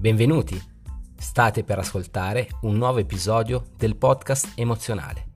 Benvenuti! 0.00 0.58
State 1.14 1.62
per 1.62 1.78
ascoltare 1.78 2.48
un 2.62 2.78
nuovo 2.78 3.00
episodio 3.00 3.66
del 3.76 3.96
podcast 3.96 4.52
emozionale, 4.54 5.32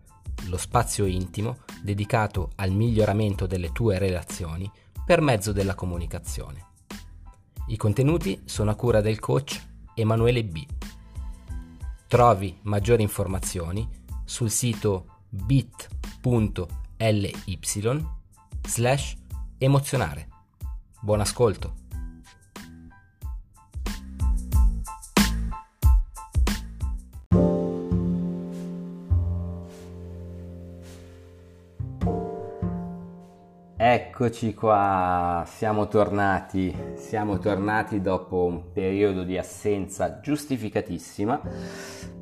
lo 0.46 0.56
spazio 0.56 1.04
intimo 1.04 1.58
dedicato 1.82 2.52
al 2.54 2.70
miglioramento 2.70 3.46
delle 3.46 3.72
tue 3.72 3.98
relazioni 3.98 4.72
per 5.04 5.20
mezzo 5.20 5.52
della 5.52 5.74
comunicazione. 5.74 6.68
I 7.66 7.76
contenuti 7.76 8.40
sono 8.46 8.70
a 8.70 8.74
cura 8.74 9.02
del 9.02 9.18
coach 9.18 9.62
Emanuele 9.94 10.42
B. 10.46 10.66
Trovi 12.06 12.58
maggiori 12.62 13.02
informazioni 13.02 13.86
sul 14.24 14.50
sito 14.50 15.24
bit.ly 15.28 17.34
slash 18.66 19.14
emozionare. 19.58 20.28
Buon 21.02 21.20
ascolto! 21.20 21.83
Eccoci 34.24 34.54
qua, 34.54 35.44
siamo 35.46 35.86
tornati, 35.86 36.74
siamo 36.94 37.38
tornati 37.38 38.00
dopo 38.00 38.46
un 38.46 38.72
periodo 38.72 39.22
di 39.22 39.36
assenza 39.36 40.18
giustificatissima 40.20 41.42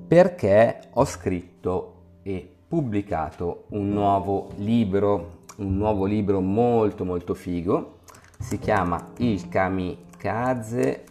perché 0.08 0.80
ho 0.94 1.04
scritto 1.04 2.16
e 2.24 2.56
pubblicato 2.66 3.66
un 3.68 3.90
nuovo 3.90 4.48
libro, 4.56 5.44
un 5.58 5.76
nuovo 5.76 6.04
libro 6.04 6.40
molto 6.40 7.04
molto 7.04 7.34
figo, 7.34 8.00
si 8.36 8.58
chiama 8.58 9.12
Il 9.18 9.48
kamikaze 9.48 11.04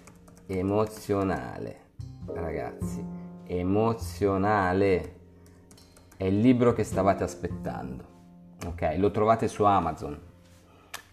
emozionale, 0.46 1.84
ragazzi, 2.26 3.02
emozionale, 3.46 5.16
è 6.18 6.26
il 6.26 6.38
libro 6.38 6.74
che 6.74 6.84
stavate 6.84 7.24
aspettando, 7.24 8.04
ok? 8.66 8.96
Lo 8.98 9.10
trovate 9.10 9.48
su 9.48 9.64
Amazon, 9.64 10.30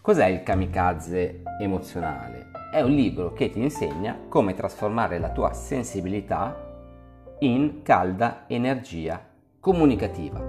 Cos'è 0.09 0.25
il 0.25 0.41
kamikaze 0.41 1.43
emozionale? 1.59 2.49
È 2.71 2.81
un 2.81 2.89
libro 2.89 3.31
che 3.31 3.51
ti 3.51 3.61
insegna 3.61 4.17
come 4.27 4.55
trasformare 4.55 5.19
la 5.19 5.29
tua 5.29 5.53
sensibilità 5.53 7.37
in 7.41 7.83
calda 7.83 8.45
energia 8.47 9.23
comunicativa. 9.59 10.41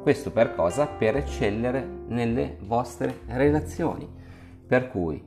Questo 0.00 0.30
per 0.30 0.54
cosa? 0.54 0.86
Per 0.86 1.16
eccellere 1.16 1.84
nelle 2.06 2.56
vostre 2.60 3.22
relazioni. 3.26 4.08
Per 4.64 4.88
cui 4.90 5.20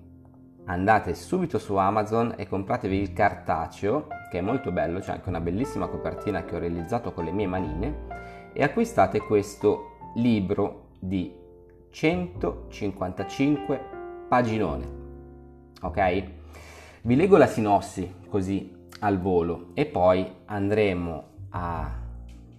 andate 0.64 1.14
subito 1.14 1.60
su 1.60 1.76
Amazon 1.76 2.36
e 2.38 2.48
compratevi 2.48 2.98
il 2.98 3.12
cartaceo, 3.12 4.08
che 4.32 4.38
è 4.38 4.42
molto 4.42 4.72
bello, 4.72 5.00
c'è 5.00 5.12
anche 5.12 5.28
una 5.28 5.42
bellissima 5.42 5.88
copertina 5.88 6.46
che 6.46 6.56
ho 6.56 6.60
realizzato 6.60 7.12
con 7.12 7.26
le 7.26 7.34
mie 7.34 7.48
manine, 7.48 7.96
e 8.54 8.64
acquistate 8.64 9.20
questo 9.20 9.98
libro 10.16 10.92
di 11.00 11.44
155 11.90 13.80
paginone. 14.28 14.88
Ok? 15.82 16.24
Vi 17.02 17.16
leggo 17.16 17.38
la 17.38 17.48
sinossi 17.48 18.16
così 18.30 18.76
al 19.00 19.20
volo 19.20 19.68
e 19.74 19.86
poi 19.86 20.30
andremo 20.46 21.24
a 21.52 21.90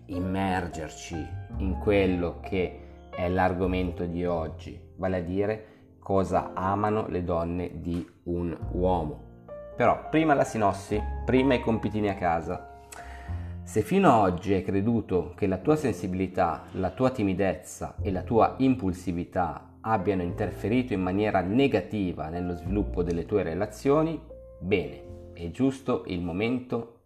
immergerci 0.06 1.26
in 1.58 1.78
quello 1.78 2.38
che 2.40 2.80
è 3.10 3.28
l'argomento 3.28 4.04
di 4.06 4.24
oggi, 4.24 4.80
vale 4.96 5.16
a 5.18 5.22
dire 5.22 5.66
cosa 5.98 6.52
amano 6.54 7.06
le 7.08 7.24
donne 7.24 7.80
di 7.80 8.08
un 8.24 8.56
uomo. 8.72 9.26
Però 9.76 10.08
prima 10.08 10.34
la 10.34 10.44
sinossi, 10.44 11.00
prima 11.24 11.55
i 11.55 11.61
compitini 11.61 12.08
a 12.08 12.14
casa, 12.14 12.67
se 13.68 13.83
fino 13.83 14.08
ad 14.11 14.33
oggi 14.33 14.55
hai 14.55 14.62
creduto 14.62 15.34
che 15.36 15.46
la 15.46 15.58
tua 15.58 15.77
sensibilità, 15.77 16.64
la 16.73 16.89
tua 16.89 17.11
timidezza 17.11 17.96
e 18.01 18.11
la 18.11 18.23
tua 18.23 18.55
impulsività 18.56 19.74
abbiano 19.83 20.23
interferito 20.23 20.95
in 20.95 21.02
maniera 21.02 21.42
negativa 21.42 22.30
nello 22.30 22.56
sviluppo 22.56 23.02
delle 23.02 23.27
tue 23.27 23.42
relazioni, 23.42 24.18
bene, 24.58 25.02
è 25.34 25.51
giusto 25.51 26.05
il 26.06 26.23
momento, 26.23 27.01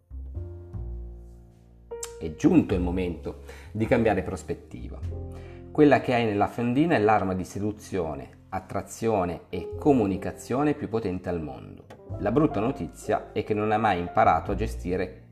è 2.17 2.33
giunto 2.35 2.73
il 2.73 2.79
momento 2.79 3.41
di 3.73 3.85
cambiare 3.85 4.21
prospettiva. 4.21 4.97
Quella 5.69 5.99
che 5.99 6.13
hai 6.13 6.23
nella 6.23 6.47
fondina 6.47 6.95
è 6.95 6.99
l'arma 6.99 7.33
di 7.33 7.43
seduzione, 7.43 8.45
attrazione 8.47 9.41
e 9.49 9.71
comunicazione 9.77 10.75
più 10.75 10.87
potente 10.87 11.27
al 11.27 11.41
mondo. 11.41 11.83
La 12.19 12.31
brutta 12.31 12.61
notizia 12.61 13.33
è 13.33 13.43
che 13.43 13.53
non 13.53 13.73
hai 13.73 13.79
mai 13.79 13.99
imparato 13.99 14.51
a 14.51 14.55
gestire 14.55 15.22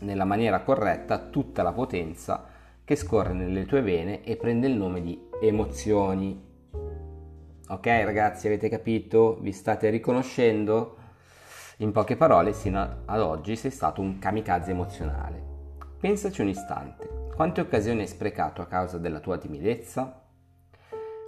nella 0.00 0.24
maniera 0.24 0.60
corretta 0.60 1.18
tutta 1.18 1.62
la 1.62 1.72
potenza 1.72 2.46
che 2.84 2.96
scorre 2.96 3.32
nelle 3.32 3.66
tue 3.66 3.82
vene 3.82 4.24
e 4.24 4.36
prende 4.36 4.66
il 4.66 4.74
nome 4.74 5.02
di 5.02 5.28
emozioni. 5.40 6.46
Ok 7.68 7.86
ragazzi, 7.86 8.46
avete 8.46 8.68
capito? 8.68 9.38
Vi 9.40 9.52
state 9.52 9.90
riconoscendo? 9.90 10.96
In 11.78 11.92
poche 11.92 12.16
parole, 12.16 12.54
sino 12.54 13.02
ad 13.04 13.20
oggi 13.20 13.56
sei 13.56 13.70
stato 13.70 14.00
un 14.00 14.18
kamikaze 14.18 14.70
emozionale. 14.70 15.42
Pensaci 16.00 16.40
un 16.40 16.48
istante. 16.48 17.26
Quante 17.34 17.60
occasioni 17.60 18.00
hai 18.00 18.06
sprecato 18.06 18.62
a 18.62 18.66
causa 18.66 18.98
della 18.98 19.20
tua 19.20 19.36
timidezza? 19.36 20.24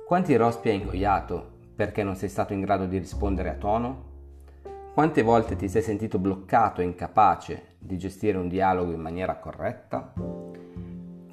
Quanti 0.07 0.35
rospi 0.35 0.71
hai 0.71 0.77
ingoiato 0.77 1.59
perché 1.77 2.03
non 2.03 2.17
sei 2.17 2.29
stato 2.29 2.53
in 2.53 2.61
grado 2.63 2.87
di 2.87 2.99
rispondere 2.99 3.51
a 3.51 3.55
tono? 3.55 4.09
Quante 4.95 5.23
volte 5.23 5.57
ti 5.57 5.69
sei 5.69 5.83
sentito 5.83 6.19
bloccato 6.19 6.81
e 6.81 6.85
incapace 6.85 7.70
di 7.81 7.99
gestire 7.99 8.39
un 8.39 8.49
dialogo 8.49 8.93
in 8.93 9.01
maniera 9.01 9.37
corretta? 9.37 10.13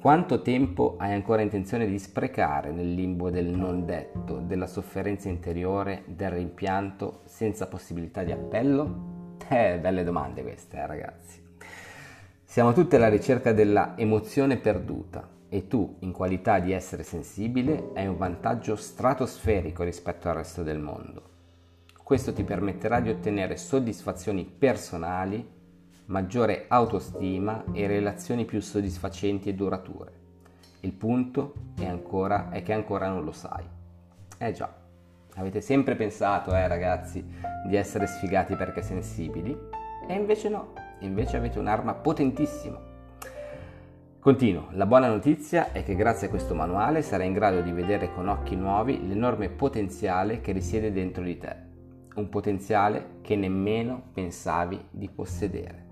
Quanto 0.00 0.42
tempo 0.42 0.96
hai 0.98 1.12
ancora 1.12 1.42
intenzione 1.42 1.86
di 1.86 1.98
sprecare 1.98 2.72
nel 2.72 2.94
limbo 2.94 3.30
del 3.30 3.46
non 3.46 3.84
detto, 3.84 4.38
della 4.38 4.66
sofferenza 4.66 5.28
interiore, 5.28 6.04
del 6.06 6.30
rimpianto 6.30 7.20
senza 7.24 7.66
possibilità 7.66 8.22
di 8.22 8.32
appello? 8.32 9.36
Eh, 9.48 9.78
belle 9.78 10.04
domande 10.04 10.42
queste, 10.42 10.76
eh, 10.76 10.86
ragazzi. 10.86 11.42
Siamo 12.44 12.72
tutti 12.72 12.96
alla 12.96 13.08
ricerca 13.08 13.52
della 13.52 13.94
emozione 13.96 14.56
perduta 14.56 15.28
e 15.48 15.66
tu, 15.66 15.96
in 16.00 16.12
qualità 16.12 16.60
di 16.60 16.72
essere 16.72 17.02
sensibile, 17.02 17.90
hai 17.94 18.06
un 18.06 18.16
vantaggio 18.16 18.76
stratosferico 18.76 19.82
rispetto 19.82 20.28
al 20.28 20.36
resto 20.36 20.62
del 20.62 20.78
mondo. 20.78 21.22
Questo 22.02 22.32
ti 22.32 22.44
permetterà 22.44 23.00
di 23.00 23.10
ottenere 23.10 23.56
soddisfazioni 23.56 24.44
personali, 24.44 25.46
maggiore 26.08 26.64
autostima 26.68 27.64
e 27.72 27.86
relazioni 27.86 28.44
più 28.44 28.60
soddisfacenti 28.60 29.48
e 29.48 29.54
durature. 29.54 30.12
Il 30.80 30.92
punto 30.92 31.54
è, 31.78 31.86
ancora, 31.86 32.50
è 32.50 32.62
che 32.62 32.72
ancora 32.72 33.08
non 33.08 33.24
lo 33.24 33.32
sai. 33.32 33.64
Eh 34.38 34.52
già, 34.52 34.72
avete 35.36 35.60
sempre 35.60 35.96
pensato, 35.96 36.54
eh 36.54 36.66
ragazzi, 36.66 37.24
di 37.66 37.76
essere 37.76 38.06
sfigati 38.06 38.54
perché 38.54 38.82
sensibili? 38.82 39.56
E 40.08 40.14
invece 40.14 40.48
no, 40.48 40.72
invece 41.00 41.36
avete 41.36 41.58
un'arma 41.58 41.94
potentissima. 41.94 42.80
Continuo, 44.20 44.68
la 44.72 44.86
buona 44.86 45.08
notizia 45.08 45.72
è 45.72 45.82
che 45.82 45.94
grazie 45.94 46.26
a 46.26 46.30
questo 46.30 46.54
manuale 46.54 47.02
sarai 47.02 47.26
in 47.26 47.32
grado 47.32 47.60
di 47.60 47.72
vedere 47.72 48.12
con 48.12 48.28
occhi 48.28 48.56
nuovi 48.56 49.06
l'enorme 49.06 49.48
potenziale 49.48 50.40
che 50.40 50.52
risiede 50.52 50.92
dentro 50.92 51.22
di 51.22 51.38
te 51.38 51.66
un 52.18 52.28
potenziale 52.28 53.18
che 53.22 53.36
nemmeno 53.36 54.02
pensavi 54.12 54.86
di 54.90 55.08
possedere. 55.08 55.87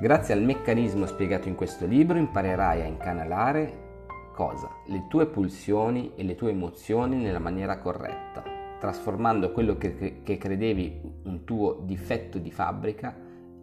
Grazie 0.00 0.32
al 0.32 0.42
meccanismo 0.42 1.06
spiegato 1.06 1.48
in 1.48 1.56
questo 1.56 1.84
libro 1.84 2.18
imparerai 2.18 2.82
a 2.82 2.84
incanalare 2.84 4.06
cosa? 4.32 4.70
Le 4.86 5.06
tue 5.08 5.26
pulsioni 5.26 6.12
e 6.14 6.22
le 6.22 6.36
tue 6.36 6.50
emozioni 6.50 7.16
nella 7.16 7.40
maniera 7.40 7.78
corretta, 7.78 8.44
trasformando 8.78 9.50
quello 9.50 9.76
che, 9.76 10.20
che 10.22 10.38
credevi 10.38 11.00
un 11.24 11.42
tuo 11.42 11.80
difetto 11.82 12.38
di 12.38 12.52
fabbrica 12.52 13.12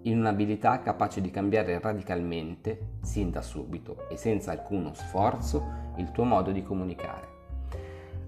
in 0.01 0.19
un'abilità 0.19 0.81
capace 0.81 1.21
di 1.21 1.31
cambiare 1.31 1.79
radicalmente, 1.79 2.97
sin 3.01 3.31
da 3.31 3.41
subito 3.41 4.09
e 4.09 4.17
senza 4.17 4.51
alcuno 4.51 4.93
sforzo, 4.93 5.63
il 5.95 6.11
tuo 6.11 6.25
modo 6.25 6.51
di 6.51 6.63
comunicare 6.63 7.31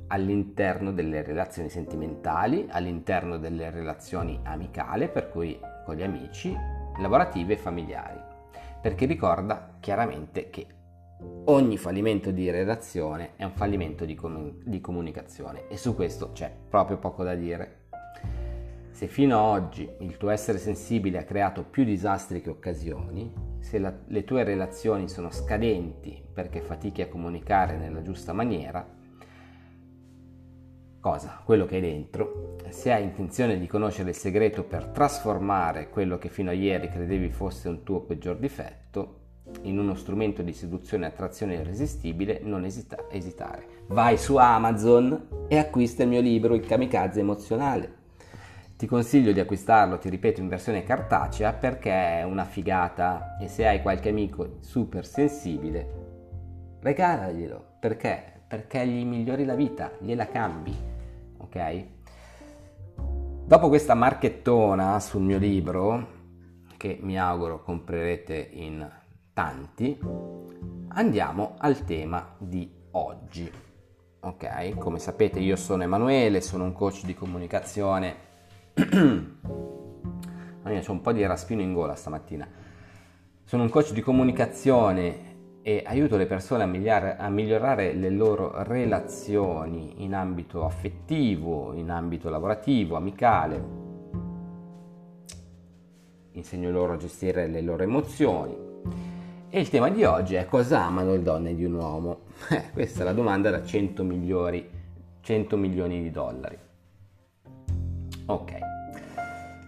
all'interno 0.08 0.94
delle 0.94 1.24
relazioni 1.24 1.68
sentimentali, 1.68 2.68
all'interno 2.70 3.38
delle 3.38 3.70
relazioni 3.70 4.40
amicali, 4.44 5.10
per 5.10 5.30
cui 5.30 5.60
con 5.84 5.96
gli 5.96 6.04
amici, 6.04 6.56
lavorative 7.00 7.54
e 7.54 7.58
familiari. 7.58 8.20
Perché 8.82 9.06
ricorda 9.06 9.78
chiaramente 9.80 10.50
che 10.50 10.68
ogni 11.46 11.78
fallimento 11.78 12.32
di 12.32 12.50
relazione 12.50 13.32
è 13.36 13.44
un 13.44 13.54
fallimento 13.54 14.06
di, 14.06 14.16
com- 14.16 14.62
di 14.64 14.80
comunicazione 14.80 15.68
e 15.68 15.78
su 15.78 15.96
questo 15.96 16.32
c'è 16.32 16.52
proprio 16.70 16.98
poco 16.98 17.24
da 17.24 17.36
dire. 17.36 17.86
Se 18.92 19.08
fino 19.08 19.38
ad 19.38 19.62
oggi 19.62 19.88
il 20.00 20.18
tuo 20.18 20.30
essere 20.30 20.58
sensibile 20.58 21.20
ha 21.20 21.24
creato 21.24 21.64
più 21.64 21.84
disastri 21.84 22.42
che 22.42 22.50
occasioni, 22.50 23.32
se 23.60 23.80
la- 23.80 23.94
le 24.08 24.24
tue 24.24 24.44
relazioni 24.44 25.08
sono 25.08 25.30
scadenti 25.30 26.24
perché 26.34 26.62
fatichi 26.62 27.02
a 27.02 27.08
comunicare 27.08 27.78
nella 27.78 28.02
giusta 28.02 28.34
maniera, 28.34 28.96
cosa? 31.08 31.40
Quello 31.42 31.66
che 31.66 31.76
hai 31.76 31.82
dentro. 31.82 32.58
Se 32.68 32.92
hai 32.92 33.04
intenzione 33.04 33.58
di 33.58 33.66
conoscere 33.66 34.10
il 34.10 34.16
segreto 34.16 34.64
per 34.64 34.88
trasformare 34.88 35.88
quello 35.88 36.18
che 36.18 36.28
fino 36.28 36.50
a 36.50 36.54
ieri 36.54 36.90
credevi 36.90 37.30
fosse 37.30 37.70
un 37.70 37.84
tuo 37.84 38.02
peggior 38.02 38.36
difetto 38.36 39.20
in 39.62 39.80
uno 39.80 39.96
strumento 39.96 40.42
di 40.42 40.52
seduzione 40.52 41.06
e 41.06 41.08
attrazione 41.08 41.54
irresistibile, 41.56 42.42
non 42.44 42.66
esita- 42.66 43.06
esitare. 43.10 43.86
Vai 43.88 44.18
su 44.18 44.36
Amazon 44.36 45.46
e 45.48 45.58
acquista 45.58 46.04
il 46.04 46.10
mio 46.10 46.20
libro 46.20 46.54
Il 46.56 46.66
kamikaze 46.66 47.22
emozionale. 47.22 47.96
Ti 48.76 48.86
consiglio 48.86 49.32
di 49.32 49.40
acquistarlo, 49.40 49.98
ti 50.00 50.10
ripeto, 50.10 50.42
in 50.42 50.50
versione 50.50 50.84
cartacea 50.84 51.54
perché 51.54 52.20
è 52.20 52.24
una 52.24 52.44
figata 52.44 53.38
e 53.40 53.48
se 53.48 53.66
hai 53.66 53.82
qualche 53.82 54.10
amico 54.10 54.58
super 54.60 55.06
sensibile, 55.06 55.88
regalaglielo. 56.82 57.76
Perché? 57.80 58.24
Perché 58.46 58.86
gli 58.86 59.06
migliori 59.06 59.46
la 59.46 59.56
vita, 59.56 59.92
gliela 60.00 60.28
cambi, 60.28 60.96
ok? 61.48 61.86
Dopo 63.46 63.70
questa 63.70 63.94
marchettona 63.94 65.00
sul 65.00 65.22
mio 65.22 65.38
libro, 65.38 66.16
che 66.78 67.00
mi 67.02 67.18
auguro 67.18 67.64
comprerete 67.64 68.50
in 68.52 68.88
tanti, 69.34 69.98
andiamo 70.90 71.56
al 71.58 71.84
tema 71.86 72.36
di 72.38 72.70
oggi. 72.92 73.50
Ok, 74.20 74.78
come 74.78 75.00
sapete 75.00 75.40
io 75.40 75.56
sono 75.56 75.84
Emanuele, 75.84 76.42
sono 76.42 76.66
un 76.66 76.74
coach 76.74 77.06
di 77.06 77.16
comunicazione. 77.16 78.16
Ho 80.68 80.92
un 80.92 81.02
po' 81.02 81.14
di 81.14 81.26
raspino 81.26 81.62
in 81.62 81.74
gola 81.74 81.96
stamattina. 81.96 82.46
Sono 83.46 83.64
un 83.64 83.70
coach 83.70 83.94
di 83.94 84.02
comunicazione 84.02 85.27
e 85.68 85.84
aiuto 85.86 86.16
le 86.16 86.28
persone 86.28 86.64
a 86.64 86.66
migliorare, 86.66 87.18
a 87.18 87.28
migliorare, 87.28 87.92
le 87.92 88.10
loro 88.10 88.64
relazioni 88.64 89.96
in 89.98 90.14
ambito 90.14 90.64
affettivo, 90.64 91.74
in 91.74 91.90
ambito 91.90 92.30
lavorativo, 92.30 92.96
amicale. 92.96 93.64
Insegno 96.32 96.72
loro 96.72 96.94
a 96.94 96.96
gestire 96.96 97.48
le 97.48 97.60
loro 97.60 97.84
emozioni 97.84 98.56
e 99.50 99.60
il 99.60 99.68
tema 99.68 99.90
di 99.90 100.06
oggi 100.06 100.36
è 100.36 100.46
cosa 100.46 100.86
amano 100.86 101.12
le 101.12 101.22
donne 101.22 101.54
di 101.54 101.66
un 101.66 101.74
uomo? 101.74 102.20
Eh, 102.50 102.72
questa 102.72 103.02
è 103.02 103.04
la 103.04 103.12
domanda 103.12 103.50
da 103.50 103.62
100, 103.62 104.06
migliori, 104.06 104.70
100 105.20 105.58
milioni 105.58 106.02
di 106.02 106.12
dollari. 106.12 106.58
Ok, 108.28 108.54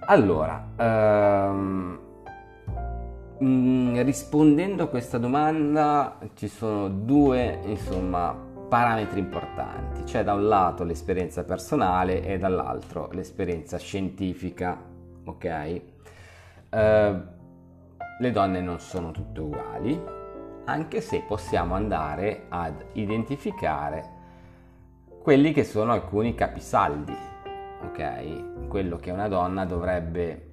allora, 0.06 0.66
um, 0.78 2.00
rispondendo 3.40 4.84
a 4.84 4.88
questa 4.88 5.18
domanda 5.18 6.18
ci 6.36 6.48
sono 6.48 6.90
due 6.90 7.60
insomma, 7.66 8.36
parametri 8.68 9.20
importanti. 9.20 10.04
C'è 10.04 10.24
da 10.24 10.34
un 10.34 10.48
lato 10.48 10.84
l'esperienza 10.84 11.44
personale 11.44 12.24
e 12.26 12.38
dall'altro 12.38 13.10
l'esperienza 13.14 13.78
scientifica. 13.78 14.78
Ok? 15.24 15.82
Uh, 16.72 16.78
le 18.20 18.32
donne 18.32 18.62
non 18.62 18.80
sono 18.80 19.12
tutte 19.12 19.40
uguali, 19.40 20.00
anche 20.66 21.02
se 21.02 21.24
possiamo 21.26 21.74
andare 21.74 22.46
ad 22.50 22.84
identificare 22.94 24.18
quelli 25.22 25.52
che 25.54 25.64
sono 25.64 25.94
alcuni 25.94 26.36
capisaldi, 26.36 27.16
ok? 27.86 28.68
Quello 28.68 28.98
che 28.98 29.12
una 29.12 29.28
donna 29.28 29.66
dovrebbe 29.66 30.49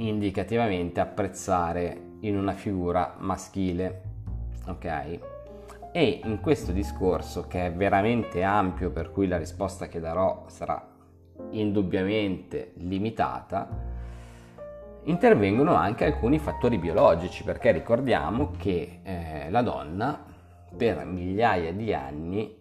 indicativamente 0.00 1.00
apprezzare 1.00 2.08
in 2.20 2.36
una 2.36 2.52
figura 2.52 3.16
maschile, 3.18 4.02
ok? 4.66 5.18
E 5.92 6.20
in 6.24 6.40
questo 6.40 6.72
discorso, 6.72 7.46
che 7.46 7.66
è 7.66 7.72
veramente 7.72 8.42
ampio, 8.42 8.90
per 8.90 9.10
cui 9.10 9.26
la 9.26 9.38
risposta 9.38 9.88
che 9.88 10.00
darò 10.00 10.44
sarà 10.48 10.88
indubbiamente 11.50 12.72
limitata, 12.76 13.68
intervengono 15.04 15.74
anche 15.74 16.04
alcuni 16.04 16.38
fattori 16.38 16.78
biologici, 16.78 17.42
perché 17.42 17.72
ricordiamo 17.72 18.52
che 18.56 19.00
eh, 19.02 19.50
la 19.50 19.62
donna 19.62 20.24
per 20.76 21.04
migliaia 21.04 21.72
di 21.72 21.92
anni 21.92 22.59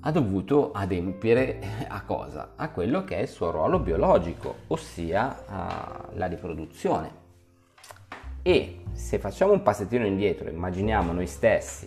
ha 0.00 0.10
dovuto 0.10 0.72
adempiere 0.72 1.60
a 1.88 2.02
cosa? 2.02 2.52
A 2.56 2.70
quello 2.70 3.04
che 3.04 3.16
è 3.16 3.20
il 3.22 3.28
suo 3.28 3.50
ruolo 3.50 3.78
biologico, 3.78 4.56
ossia 4.68 6.06
la 6.12 6.26
riproduzione. 6.26 7.26
E 8.42 8.82
se 8.92 9.18
facciamo 9.18 9.52
un 9.52 9.62
passettino 9.62 10.06
indietro, 10.06 10.48
immaginiamo 10.48 11.12
noi 11.12 11.26
stessi 11.26 11.86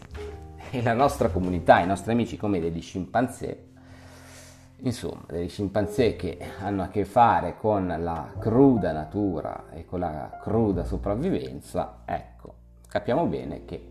e 0.69 0.81
la 0.81 0.93
nostra 0.93 1.29
comunità, 1.29 1.79
i 1.79 1.87
nostri 1.87 2.11
amici 2.11 2.37
come 2.37 2.59
degli 2.59 2.81
scimpanzé, 2.81 3.69
Insomma, 4.83 5.25
dei 5.27 5.47
scimpanzé 5.47 6.15
che 6.15 6.39
hanno 6.59 6.81
a 6.81 6.87
che 6.87 7.05
fare 7.05 7.55
con 7.55 7.85
la 7.99 8.33
cruda 8.39 8.91
natura 8.91 9.65
e 9.71 9.85
con 9.85 9.99
la 9.99 10.39
cruda 10.41 10.85
sopravvivenza, 10.85 12.01
ecco, 12.03 12.55
capiamo 12.87 13.27
bene 13.27 13.63
che 13.63 13.89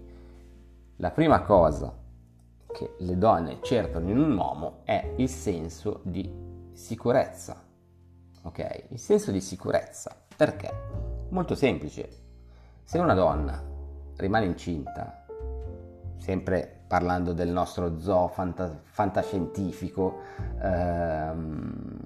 la 0.97 1.13
prima 1.13 1.43
cosa 1.43 1.95
che 2.71 2.95
le 2.99 3.17
donne 3.17 3.59
cercano 3.63 4.09
in 4.11 4.19
un 4.19 4.37
uomo 4.37 4.81
è 4.85 5.15
il 5.17 5.29
senso 5.29 6.01
di 6.05 6.33
sicurezza. 6.73 7.63
Ok? 8.43 8.85
Il 8.89 8.99
senso 8.99 9.31
di 9.31 9.41
sicurezza. 9.41 10.17
Perché? 10.37 10.71
Molto 11.31 11.55
semplice. 11.55 12.09
Se 12.85 12.99
una 12.99 13.15
donna 13.15 13.63
rimane 14.17 14.47
incinta, 14.47 15.27
sempre 16.19 16.85
parlando 16.87 17.33
del 17.33 17.51
nostro 17.51 17.99
zoo 17.99 18.29
fanta- 18.29 18.81
fantascientifico 18.83 20.21
ehm, 20.61 21.99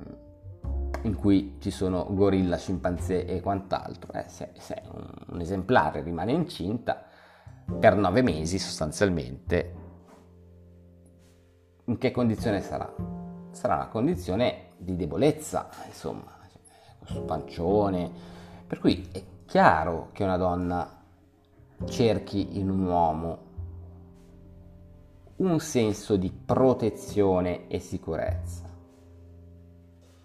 in 1.02 1.14
cui 1.14 1.56
ci 1.60 1.70
sono 1.70 2.06
gorilla, 2.10 2.56
scimpanzé 2.56 3.24
e 3.24 3.40
quant'altro. 3.40 4.12
Eh, 4.12 4.24
se, 4.28 4.50
se 4.58 4.82
un, 4.92 5.10
un 5.28 5.40
esemplare 5.40 6.02
rimane 6.02 6.32
incinta 6.32 7.02
per 7.78 7.96
nove 7.96 8.22
mesi 8.22 8.58
sostanzialmente, 8.58 9.83
in 11.84 11.98
che 11.98 12.10
condizione 12.10 12.60
sarà? 12.60 12.92
Sarà 13.50 13.74
una 13.74 13.88
condizione 13.88 14.70
di 14.78 14.96
debolezza, 14.96 15.68
insomma, 15.86 16.32
questo 16.98 17.22
pancione. 17.22 18.10
Per 18.66 18.78
cui 18.78 19.08
è 19.12 19.22
chiaro 19.44 20.08
che 20.12 20.24
una 20.24 20.36
donna 20.36 21.02
cerchi 21.86 22.58
in 22.58 22.70
un 22.70 22.84
uomo 22.86 23.38
un 25.36 25.58
senso 25.58 26.16
di 26.16 26.30
protezione 26.30 27.66
e 27.68 27.80
sicurezza, 27.80 28.62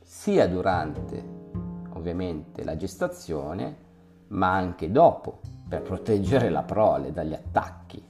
sia 0.01 0.47
durante 0.47 1.37
ovviamente 1.93 2.63
la 2.63 2.75
gestazione, 2.77 3.87
ma 4.27 4.53
anche 4.53 4.91
dopo, 4.91 5.39
per 5.67 5.81
proteggere 5.81 6.49
la 6.49 6.63
prole 6.63 7.11
dagli 7.11 7.33
attacchi, 7.33 8.01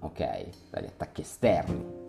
ok? 0.00 0.48
Dagli 0.70 0.86
attacchi 0.86 1.20
esterni. 1.20 1.99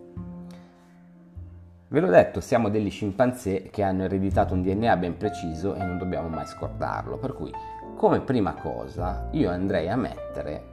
Ve 1.92 2.00
l'ho 2.00 2.08
detto, 2.08 2.40
siamo 2.40 2.70
degli 2.70 2.90
scimpanzé 2.90 3.64
che 3.64 3.84
hanno 3.84 4.04
ereditato 4.04 4.54
un 4.54 4.62
DNA 4.62 4.96
ben 4.96 5.18
preciso 5.18 5.76
e 5.76 5.84
non 5.84 5.98
dobbiamo 5.98 6.30
mai 6.30 6.46
scordarlo, 6.46 7.18
per 7.18 7.34
cui 7.34 7.52
come 7.98 8.22
prima 8.22 8.54
cosa 8.54 9.28
io 9.32 9.50
andrei 9.50 9.90
a 9.90 9.98
mettere 9.98 10.64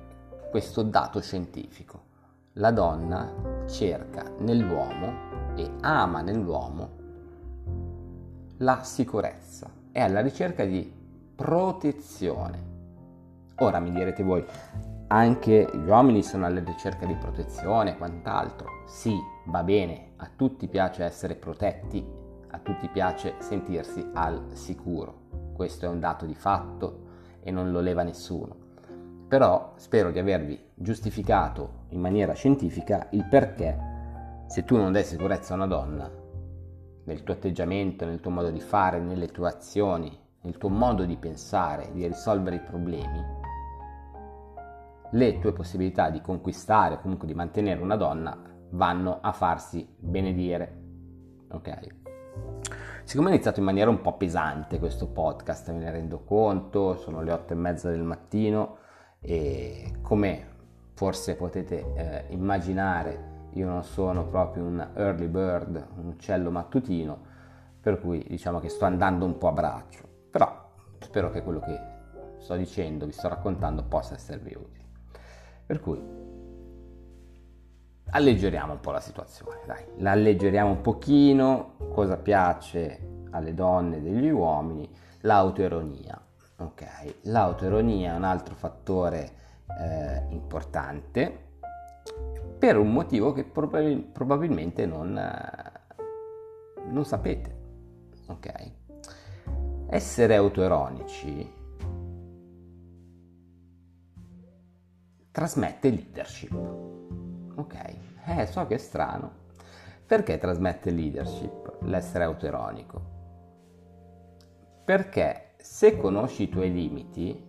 questo 0.49 0.83
dato 0.83 1.21
scientifico 1.21 2.03
la 2.53 2.71
donna 2.71 3.65
cerca 3.69 4.31
nell'uomo 4.39 5.57
e 5.57 5.69
ama 5.81 6.21
nell'uomo 6.21 6.91
la 8.59 8.85
sicurezza, 8.85 9.69
è 9.91 10.01
alla 10.01 10.21
ricerca 10.21 10.65
di 10.65 10.89
protezione. 11.35 12.63
Ora 13.57 13.81
mi 13.81 13.91
direte 13.91 14.23
voi, 14.23 14.45
anche 15.09 15.69
gli 15.73 15.89
uomini 15.89 16.23
sono 16.23 16.47
alla 16.47 16.63
ricerca 16.63 17.07
di 17.07 17.15
protezione 17.15 17.91
e 17.91 17.97
quant'altro. 17.97 18.69
Sì, 18.87 19.17
va 19.49 19.63
bene, 19.63 20.13
a 20.17 20.31
tutti 20.35 20.69
piace 20.69 21.05
essere 21.05 21.35
protetti, 21.35 22.05
a 22.51 22.59
tutti 22.59 22.89
piace 22.89 23.35
sentirsi 23.39 24.09
al 24.15 24.51
sicuro. 24.53 25.27
Questo 25.53 25.87
è 25.87 25.89
un 25.89 26.01
dato 26.01 26.25
di 26.25 26.35
fatto 26.35 27.07
e 27.43 27.51
non 27.51 27.71
lo 27.71 27.81
leva 27.81 28.03
nessuno 28.03 28.67
però 29.29 29.75
spero 29.77 30.11
di 30.11 30.19
avervi 30.19 30.59
giustificato 30.75 31.85
in 31.91 32.01
maniera 32.01 32.33
scientifica 32.33 33.09
il 33.11 33.27
perché 33.27 33.79
se 34.47 34.65
tu 34.65 34.77
non 34.77 34.91
dai 34.91 35.05
sicurezza 35.05 35.53
a 35.53 35.57
una 35.57 35.67
donna 35.67 36.11
nel 37.05 37.23
tuo 37.23 37.35
atteggiamento, 37.35 38.07
nel 38.07 38.21
tuo 38.21 38.31
modo 38.31 38.51
di 38.51 38.61
fare, 38.61 38.99
nelle 38.99 39.29
tue 39.29 39.49
azioni, 39.49 40.19
nel 40.43 40.57
tuo 40.57 40.71
modo 40.71 41.05
di 41.05 41.17
pensare, 41.17 41.91
di 41.93 42.07
risolvere 42.07 42.57
i 42.57 42.61
problemi, 42.61 43.23
le 45.13 45.39
tue 45.39 45.53
possibilità 45.53 46.09
di 46.09 46.23
conquistare 46.23 46.95
o 46.95 47.01
comunque 47.01 47.27
di 47.27 47.35
mantenere 47.35 47.83
una 47.83 47.97
donna 47.97 48.43
vanno 48.71 49.19
a 49.21 49.33
farsi 49.33 49.87
benedire. 49.99 50.87
Ok? 51.51 51.87
Siccome 53.05 53.31
è 53.31 53.33
iniziato 53.33 53.61
in 53.61 53.65
maniera 53.65 53.89
un 53.89 54.03
po' 54.03 54.17
pesante 54.17 54.79
questo 54.79 55.09
podcast, 55.09 55.71
me 55.73 55.79
ne 55.79 55.91
rendo 55.91 56.25
conto, 56.25 56.97
sono 56.99 57.23
le 57.23 57.33
otto 57.33 57.55
e 57.55 57.57
mezza 57.57 57.89
del 57.89 58.03
mattino, 58.03 58.77
e 59.21 59.95
come 60.03 60.47
forse 60.93 61.35
potete 61.37 61.95
eh, 61.95 62.25
immaginare 62.35 63.37
io 63.53 63.67
non 63.67 63.83
sono 63.83 64.27
proprio 64.27 64.65
un 64.65 64.87
early 64.95 65.27
bird, 65.27 65.87
un 65.97 66.09
uccello 66.09 66.51
mattutino, 66.51 67.19
per 67.81 67.99
cui 67.99 68.25
diciamo 68.29 68.61
che 68.61 68.69
sto 68.69 68.85
andando 68.85 69.25
un 69.25 69.39
po' 69.39 69.49
a 69.49 69.53
braccio, 69.53 70.07
però 70.31 70.71
spero 70.99 71.31
che 71.31 71.43
quello 71.43 71.61
che 71.61 71.81
sto 72.39 72.57
dicendo, 72.57 73.07
vi 73.07 73.13
sto 73.13 73.29
raccontando, 73.29 73.85
possa 73.85 74.15
esservi 74.15 74.55
utile. 74.55 74.85
Per 75.65 75.81
cui 75.81 76.01
alleggeriamo 78.11 78.73
un 78.73 78.81
po' 78.81 78.91
la 78.91 79.01
situazione, 79.01 79.61
dai, 79.67 79.85
la 79.99 80.13
alleggeriamo 80.13 80.71
un 80.71 80.81
pochino, 80.81 81.75
cosa 81.93 82.17
piace 82.17 83.27
alle 83.31 83.55
donne 83.55 83.97
e 83.97 84.01
degli 84.01 84.31
uomini, 84.31 84.89
l'autoironia. 85.21 86.21
Ok, 86.61 87.15
l'autoironia 87.23 88.13
è 88.13 88.17
un 88.17 88.25
altro 88.25 88.55
fattore 88.55 89.31
eh, 89.79 90.27
importante 90.31 91.47
per 92.59 92.77
un 92.77 92.93
motivo 92.93 93.33
che 93.33 93.45
probabil- 93.45 94.05
probabilmente 94.07 94.85
non, 94.85 95.17
eh, 95.17 95.73
non 96.87 97.05
sapete. 97.05 97.57
Ok? 98.27 98.71
Essere 99.91 100.35
autoironici 100.35 101.57
trasmette 105.31 105.91
leadership. 105.91 107.28
Ok? 107.59 107.75
Eh, 108.27 108.47
so 108.47 108.67
che 108.67 108.77
è 108.77 108.79
strano. 108.79 109.47
Perché 110.07 110.39
trasmette 110.39 110.91
leadership 110.91 111.79
l'essere 111.83 112.25
autoironico? 112.25 113.17
Perché 114.85 115.55
se 115.59 115.97
conosci 115.99 116.45
i 116.45 116.49
tuoi 116.49 116.73
limiti 116.73 117.47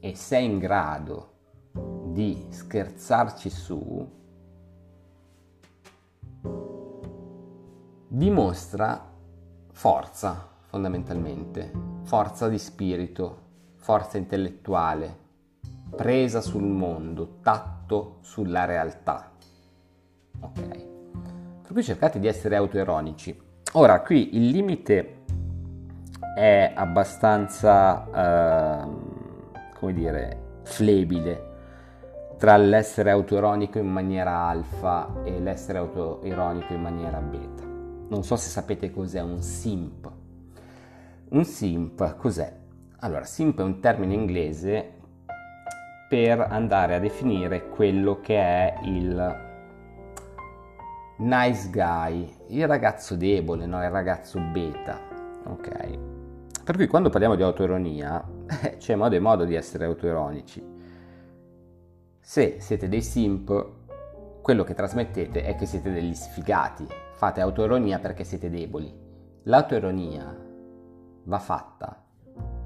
e 0.00 0.14
sei 0.14 0.44
in 0.44 0.58
grado 0.58 1.32
di 2.04 2.46
scherzarci 2.48 3.50
su 3.50 4.18
dimostra 8.06 9.12
forza 9.72 10.48
fondamentalmente, 10.66 11.72
forza 12.04 12.48
di 12.48 12.58
spirito, 12.58 13.48
forza 13.76 14.16
intellettuale, 14.16 15.18
presa 15.94 16.40
sul 16.40 16.62
mondo, 16.62 17.40
tatto 17.42 17.79
sulla 18.20 18.64
realtà. 18.64 19.30
Ok? 20.40 20.88
Per 21.62 21.72
cui 21.72 21.82
cercate 21.82 22.18
di 22.18 22.26
essere 22.26 22.56
autoironici. 22.56 23.38
Ora, 23.72 24.00
qui 24.00 24.36
il 24.36 24.48
limite 24.48 25.22
è 26.34 26.72
abbastanza, 26.74 28.04
eh, 28.82 28.88
come 29.78 29.92
dire, 29.92 30.42
flebile 30.62 31.48
tra 32.38 32.56
l'essere 32.56 33.10
autoironico 33.10 33.78
in 33.78 33.88
maniera 33.88 34.46
alfa 34.46 35.22
e 35.24 35.38
l'essere 35.38 35.78
autoironico 35.78 36.72
in 36.72 36.80
maniera 36.80 37.18
beta. 37.18 37.62
Non 38.08 38.24
so 38.24 38.34
se 38.36 38.48
sapete 38.48 38.90
cos'è 38.90 39.20
un 39.20 39.42
simp. 39.42 40.10
Un 41.28 41.44
simp 41.44 42.16
cos'è? 42.16 42.52
Allora, 43.00 43.24
simp 43.24 43.60
è 43.60 43.62
un 43.62 43.78
termine 43.80 44.14
inglese 44.14 44.99
per 46.10 46.40
andare 46.40 46.96
a 46.96 46.98
definire 46.98 47.68
quello 47.68 48.18
che 48.20 48.36
è 48.36 48.80
il 48.82 49.48
nice 51.18 51.70
guy, 51.70 52.28
il 52.48 52.66
ragazzo 52.66 53.14
debole, 53.14 53.64
no? 53.64 53.80
il 53.84 53.90
ragazzo 53.90 54.40
beta. 54.40 54.98
Ok? 55.44 55.98
Per 56.64 56.74
cui 56.74 56.88
quando 56.88 57.10
parliamo 57.10 57.36
di 57.36 57.44
autoironia 57.44 58.24
c'è 58.76 58.96
modo 58.96 59.14
e 59.14 59.20
modo 59.20 59.44
di 59.44 59.54
essere 59.54 59.84
autoironici 59.84 60.78
se 62.30 62.60
siete 62.60 62.88
dei 62.88 63.02
simp, 63.02 63.70
quello 64.40 64.62
che 64.62 64.74
trasmettete 64.74 65.42
è 65.42 65.56
che 65.56 65.66
siete 65.66 65.90
degli 65.90 66.14
sfigati, 66.14 66.86
fate 67.14 67.40
autoironia 67.40 67.98
perché 67.98 68.22
siete 68.22 68.48
deboli. 68.48 68.92
L'autoironia 69.42 70.38
va 71.24 71.38
fatta 71.40 72.04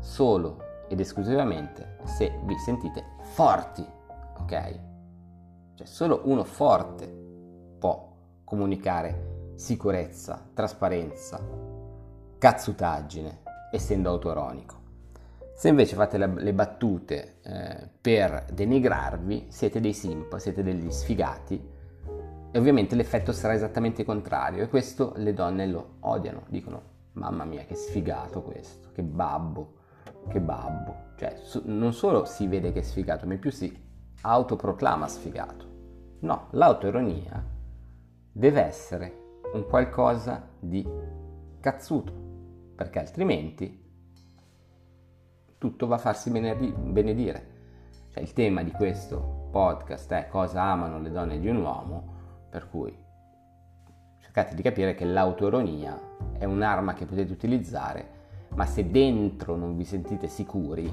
solo 0.00 0.86
ed 0.86 1.00
esclusivamente 1.00 1.96
se 2.04 2.40
vi 2.44 2.58
sentite 2.58 3.13
forti, 3.34 3.84
ok? 4.38 4.78
Cioè 5.74 5.86
solo 5.88 6.20
uno 6.26 6.44
forte 6.44 7.12
può 7.80 8.12
comunicare 8.44 9.54
sicurezza, 9.56 10.50
trasparenza, 10.54 11.40
cazzutaggine, 12.38 13.42
essendo 13.72 14.10
autoironico. 14.10 14.82
Se 15.56 15.68
invece 15.68 15.96
fate 15.96 16.16
le, 16.16 16.32
le 16.32 16.54
battute 16.54 17.40
eh, 17.42 17.88
per 18.00 18.46
denigrarvi, 18.52 19.46
siete 19.48 19.80
dei 19.80 19.94
simp, 19.94 20.36
siete 20.36 20.62
degli 20.62 20.90
sfigati 20.92 21.60
e 22.52 22.56
ovviamente 22.56 22.94
l'effetto 22.94 23.32
sarà 23.32 23.54
esattamente 23.54 24.04
contrario 24.04 24.62
e 24.62 24.68
questo 24.68 25.12
le 25.16 25.34
donne 25.34 25.66
lo 25.66 25.96
odiano, 26.00 26.44
dicono 26.50 26.82
mamma 27.14 27.44
mia 27.44 27.64
che 27.64 27.74
sfigato 27.74 28.42
questo, 28.42 28.90
che 28.92 29.02
babbo, 29.02 29.82
che 30.28 30.40
babbo. 30.40 31.12
Cioè 31.16 31.36
non 31.64 31.92
solo 31.92 32.24
si 32.24 32.46
vede 32.46 32.72
che 32.72 32.80
è 32.80 32.82
sfigato, 32.82 33.26
ma 33.26 33.34
in 33.34 33.38
più 33.38 33.50
si 33.50 33.82
autoproclama 34.22 35.06
sfigato. 35.06 35.72
No, 36.20 36.48
l'autoironia 36.50 37.44
deve 38.32 38.62
essere 38.62 39.38
un 39.52 39.66
qualcosa 39.66 40.48
di 40.58 40.86
cazzuto, 41.60 42.12
perché 42.74 42.98
altrimenti 42.98 43.82
tutto 45.58 45.86
va 45.86 45.94
a 45.94 45.98
farsi 45.98 46.30
benedire. 46.30 47.52
Cioè, 48.10 48.22
il 48.22 48.32
tema 48.32 48.62
di 48.62 48.70
questo 48.70 49.48
podcast 49.50 50.12
è 50.12 50.28
cosa 50.28 50.62
amano 50.62 50.98
le 50.98 51.10
donne 51.10 51.38
di 51.38 51.48
un 51.48 51.56
uomo, 51.56 52.12
per 52.50 52.68
cui 52.68 52.96
cercate 54.20 54.54
di 54.54 54.62
capire 54.62 54.94
che 54.94 55.04
l'autoironia 55.04 55.98
è 56.38 56.44
un'arma 56.44 56.94
che 56.94 57.06
potete 57.06 57.32
utilizzare, 57.32 58.13
ma 58.54 58.66
se 58.66 58.90
dentro 58.90 59.56
non 59.56 59.76
vi 59.76 59.84
sentite 59.84 60.28
sicuri, 60.28 60.90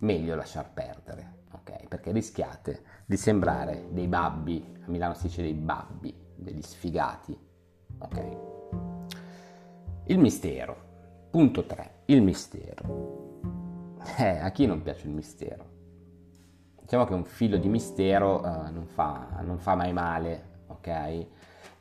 meglio 0.00 0.34
lasciar 0.34 0.72
perdere, 0.72 1.44
ok? 1.52 1.86
Perché 1.88 2.12
rischiate 2.12 2.82
di 3.06 3.16
sembrare 3.16 3.88
dei 3.90 4.06
babbi, 4.06 4.64
a 4.84 4.90
Milano 4.90 5.14
si 5.14 5.26
dice 5.26 5.42
dei 5.42 5.54
babbi, 5.54 6.14
degli 6.34 6.62
sfigati, 6.62 7.38
ok? 7.98 8.36
Il 10.06 10.18
mistero. 10.18 10.88
Punto 11.30 11.64
3. 11.64 11.90
Il 12.06 12.22
mistero. 12.22 13.28
Eh, 14.16 14.38
a 14.38 14.50
chi 14.50 14.66
non 14.66 14.82
piace 14.82 15.06
il 15.06 15.12
mistero? 15.12 15.68
Diciamo 16.80 17.04
che 17.04 17.14
un 17.14 17.24
filo 17.24 17.58
di 17.58 17.68
mistero 17.68 18.40
uh, 18.40 18.72
non, 18.72 18.86
fa, 18.86 19.40
non 19.42 19.58
fa 19.58 19.76
mai 19.76 19.92
male, 19.92 20.64
ok? 20.66 21.26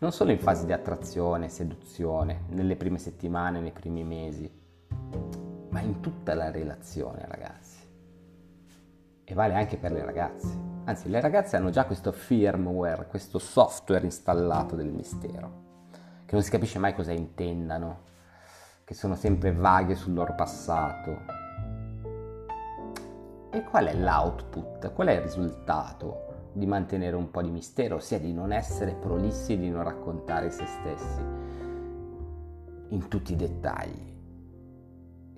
Non 0.01 0.13
solo 0.13 0.31
in 0.31 0.39
fase 0.39 0.65
di 0.65 0.71
attrazione, 0.71 1.49
seduzione, 1.49 2.43
nelle 2.51 2.77
prime 2.77 2.97
settimane, 2.97 3.59
nei 3.59 3.73
primi 3.73 4.05
mesi, 4.05 4.49
ma 5.71 5.81
in 5.81 5.99
tutta 5.99 6.33
la 6.35 6.49
relazione, 6.51 7.25
ragazzi. 7.27 7.79
E 9.25 9.33
vale 9.33 9.55
anche 9.55 9.75
per 9.75 9.91
le 9.91 10.05
ragazze. 10.05 10.57
Anzi, 10.85 11.09
le 11.09 11.19
ragazze 11.19 11.57
hanno 11.57 11.69
già 11.69 11.83
questo 11.83 12.13
firmware, 12.13 13.07
questo 13.07 13.39
software 13.39 14.05
installato 14.05 14.77
del 14.77 14.89
mistero, 14.89 15.63
che 16.23 16.33
non 16.33 16.43
si 16.43 16.49
capisce 16.49 16.79
mai 16.79 16.93
cosa 16.93 17.11
intendano, 17.11 18.03
che 18.85 18.93
sono 18.93 19.15
sempre 19.15 19.51
vaghe 19.51 19.95
sul 19.95 20.13
loro 20.13 20.33
passato, 20.33 21.17
e 23.51 23.63
qual 23.63 23.87
è 23.87 23.93
l'output? 23.95 24.93
Qual 24.93 25.07
è 25.07 25.15
il 25.15 25.21
risultato 25.21 26.28
di 26.51 26.65
mantenere 26.65 27.15
un 27.15 27.29
po' 27.31 27.41
di 27.41 27.51
mistero, 27.51 27.95
ossia 27.95 28.19
di 28.19 28.33
non 28.33 28.51
essere 28.51 28.93
prolissi 28.93 29.53
e 29.53 29.57
di 29.57 29.69
non 29.69 29.83
raccontare 29.83 30.49
se 30.49 30.65
stessi 30.65 31.21
in 32.89 33.07
tutti 33.07 33.33
i 33.33 33.35
dettagli? 33.35 34.17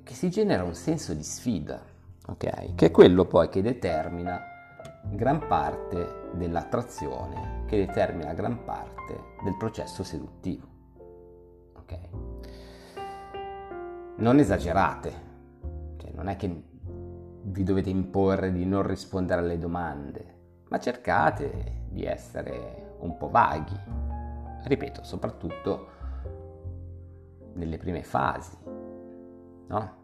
Che 0.03 0.13
si 0.13 0.29
genera 0.29 0.63
un 0.63 0.73
senso 0.73 1.13
di 1.13 1.23
sfida, 1.23 1.81
ok? 2.27 2.75
Che 2.75 2.85
è 2.85 2.91
quello 2.91 3.25
poi 3.25 3.49
che 3.49 3.61
determina 3.61 4.39
gran 5.03 5.45
parte 5.47 6.29
dell'attrazione, 6.33 7.63
che 7.65 7.85
determina 7.85 8.33
gran 8.33 8.63
parte 8.63 9.35
del 9.43 9.55
processo 9.57 10.03
seduttivo. 10.03 10.67
Ok? 11.77 11.97
Non 14.17 14.37
esagerate, 14.39 15.11
cioè 15.97 16.11
non 16.13 16.27
è 16.27 16.35
che 16.35 16.63
vi 17.43 17.63
dovete 17.63 17.89
imporre 17.89 18.51
di 18.51 18.65
non 18.65 18.83
rispondere 18.85 19.41
alle 19.41 19.57
domande, 19.57 20.30
ma 20.71 20.79
cercate 20.79 21.83
di 21.89 22.05
essere 22.05 22.95
un 22.99 23.17
po' 23.17 23.29
vaghi. 23.29 23.77
Ripeto, 24.63 25.03
soprattutto 25.03 25.87
nelle 27.53 27.77
prime 27.77 28.03
fasi, 28.03 28.57
no? 29.67 29.99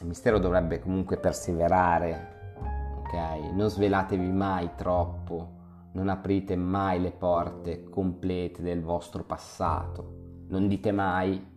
Il 0.00 0.06
mistero 0.08 0.40
dovrebbe 0.40 0.80
comunque 0.80 1.18
perseverare, 1.18 2.54
ok? 2.98 3.52
Non 3.52 3.70
svelatevi 3.70 4.32
mai 4.32 4.70
troppo, 4.74 5.60
non 5.92 6.08
aprite 6.08 6.56
mai 6.56 7.00
le 7.00 7.12
porte 7.12 7.84
complete 7.84 8.60
del 8.60 8.82
vostro 8.82 9.22
passato, 9.22 10.44
non 10.48 10.66
dite 10.66 10.90
mai 10.90 11.50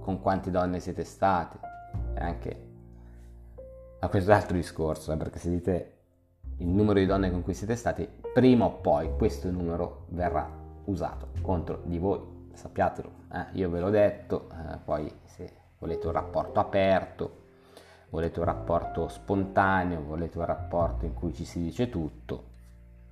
con 0.00 0.20
quante 0.20 0.50
donne 0.50 0.80
siete 0.80 1.04
state, 1.04 1.60
e 2.14 2.20
anche 2.20 2.70
ma 4.00 4.08
questo 4.08 4.32
è 4.32 4.34
altro 4.34 4.56
discorso, 4.56 5.12
eh, 5.12 5.16
perché 5.16 5.38
se 5.38 5.48
dite 5.48 5.91
il 6.62 6.68
numero 6.68 7.00
di 7.00 7.06
donne 7.06 7.30
con 7.30 7.42
cui 7.42 7.54
siete 7.54 7.74
stati, 7.74 8.08
prima 8.32 8.64
o 8.66 8.70
poi 8.70 9.10
questo 9.16 9.50
numero 9.50 10.04
verrà 10.10 10.48
usato 10.84 11.28
contro 11.42 11.82
di 11.84 11.98
voi, 11.98 12.20
sappiatelo, 12.52 13.10
eh? 13.32 13.46
io 13.52 13.68
ve 13.68 13.80
l'ho 13.80 13.90
detto, 13.90 14.48
eh, 14.50 14.78
poi 14.84 15.12
se 15.24 15.52
volete 15.78 16.06
un 16.06 16.12
rapporto 16.12 16.60
aperto, 16.60 17.40
volete 18.10 18.38
un 18.38 18.44
rapporto 18.44 19.08
spontaneo, 19.08 20.02
volete 20.02 20.38
un 20.38 20.44
rapporto 20.44 21.04
in 21.04 21.14
cui 21.14 21.34
ci 21.34 21.44
si 21.44 21.60
dice 21.60 21.90
tutto, 21.90 22.44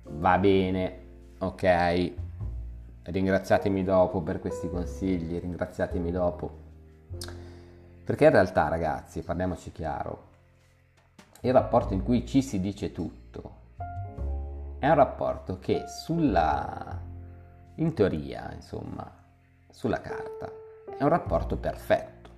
va 0.03 0.37
bene, 0.37 0.99
ok, 1.39 2.11
ringraziatemi 3.03 3.83
dopo 3.83 4.21
per 4.21 4.39
questi 4.39 4.69
consigli, 4.69 5.37
ringraziatemi 5.37 6.09
dopo. 6.09 6.59
Perché 8.05 8.25
in 8.25 8.31
realtà 8.31 8.69
ragazzi, 8.69 9.21
parliamoci 9.21 9.71
chiaro, 9.73 10.29
il 11.41 11.51
rapporto 11.51 11.93
in 11.93 12.03
cui 12.03 12.25
ci 12.25 12.41
si 12.41 12.59
dice 12.61 12.91
tutto 12.93 13.20
è 14.81 14.89
un 14.89 14.95
rapporto 14.95 15.59
che 15.59 15.83
sulla, 15.87 16.99
in 17.75 17.93
teoria, 17.93 18.51
insomma, 18.51 19.07
sulla 19.69 20.01
carta, 20.01 20.51
è 20.97 21.03
un 21.03 21.09
rapporto 21.09 21.55
perfetto. 21.55 22.29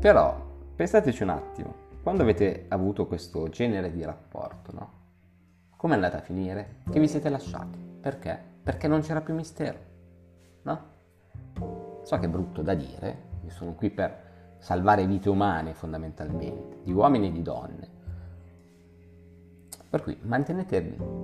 Però, 0.00 0.36
pensateci 0.74 1.22
un 1.22 1.28
attimo, 1.28 1.74
quando 2.02 2.22
avete 2.22 2.66
avuto 2.70 3.06
questo 3.06 3.48
genere 3.48 3.92
di 3.92 4.02
rapporto, 4.04 4.72
no? 4.72 4.90
Come 5.76 5.92
è 5.92 5.96
andata 5.96 6.16
a 6.16 6.22
finire? 6.22 6.78
Che 6.90 6.98
vi 6.98 7.06
siete 7.06 7.28
lasciati. 7.28 7.78
Perché? 8.00 8.36
Perché 8.64 8.88
non 8.88 9.00
c'era 9.02 9.20
più 9.20 9.34
mistero, 9.34 9.78
no? 10.62 10.80
So 12.02 12.18
che 12.18 12.26
è 12.26 12.28
brutto 12.28 12.62
da 12.62 12.74
dire, 12.74 13.22
io 13.44 13.50
sono 13.50 13.74
qui 13.74 13.90
per 13.90 14.56
salvare 14.58 15.06
vite 15.06 15.28
umane 15.28 15.72
fondamentalmente, 15.72 16.78
di 16.82 16.92
uomini 16.92 17.28
e 17.28 17.32
di 17.32 17.42
donne. 17.42 17.95
Per 19.88 20.02
cui 20.02 20.18
mantenete 20.22 20.76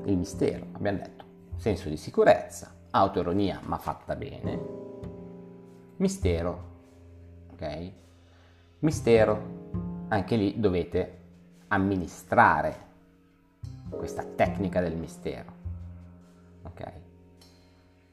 il 0.04 0.16
mistero, 0.16 0.66
abbiamo 0.73 0.99
detto, 0.99 1.25
senso 1.57 1.88
di 1.88 1.97
sicurezza, 1.97 2.73
autoironia 2.90 3.61
ma 3.64 3.78
fatta 3.78 4.14
bene, 4.14 4.61
mistero, 5.97 6.71
ok? 7.52 7.92
Mistero, 8.81 10.07
anche 10.09 10.37
lì 10.37 10.59
dovete 10.59 11.19
amministrare 11.69 12.90
questa 13.90 14.25
tecnica 14.25 14.81
del 14.81 14.97
mistero, 14.97 15.52
ok? 16.62 16.92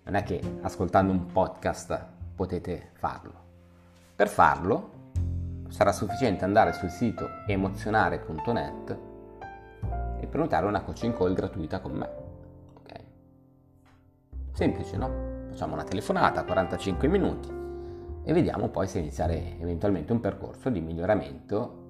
Non 0.04 0.16
è 0.16 0.24
che 0.24 0.42
ascoltando 0.62 1.12
un 1.12 1.26
podcast 1.28 2.06
potete 2.36 2.92
farlo. 2.94 3.48
Per 4.16 4.28
farlo 4.28 4.98
sarà 5.70 5.92
sufficiente 5.92 6.44
andare 6.44 6.74
sul 6.74 6.90
sito 6.90 7.28
emozionare.net 7.48 9.09
e 10.20 10.28
prenotare 10.28 10.66
una 10.66 10.82
coaching 10.82 11.16
call 11.16 11.34
gratuita 11.34 11.80
con 11.80 11.92
me. 11.94 12.10
Okay. 12.82 13.06
Semplice, 14.52 14.98
no? 14.98 15.10
Facciamo 15.50 15.74
una 15.74 15.84
telefonata, 15.84 16.44
45 16.44 17.08
minuti 17.08 17.58
e 18.24 18.34
vediamo 18.34 18.70
poi 18.70 18.88
se 18.88 19.00
iniziare 19.00 19.60
eventualmente 19.60 20.12
un 20.12 20.20
percorso 20.20 20.70
di 20.70 20.82
miglioramento 20.82 21.88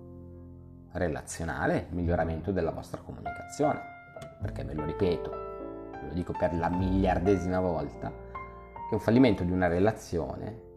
relazionale, 0.92 1.88
miglioramento 1.92 2.52
della 2.52 2.72
vostra 2.72 3.02
comunicazione. 3.02 3.98
Perché 4.42 4.64
ve 4.64 4.74
lo 4.74 4.86
ripeto, 4.86 5.30
ve 5.30 6.08
lo 6.08 6.14
dico 6.14 6.34
per 6.38 6.54
la 6.56 6.70
miliardesima 6.70 7.60
volta, 7.60 8.10
che 8.10 8.94
un 8.94 9.00
fallimento 9.00 9.44
di 9.44 9.52
una 9.52 9.68
relazione 9.68 10.68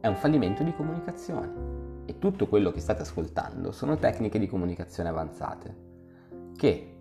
è 0.00 0.06
un 0.06 0.16
fallimento 0.16 0.62
di 0.62 0.74
comunicazione 0.74 2.02
e 2.04 2.18
tutto 2.18 2.46
quello 2.46 2.70
che 2.70 2.80
state 2.80 3.02
ascoltando 3.02 3.72
sono 3.72 3.96
tecniche 3.96 4.38
di 4.38 4.46
comunicazione 4.46 5.08
avanzate 5.08 5.92
che 6.56 6.96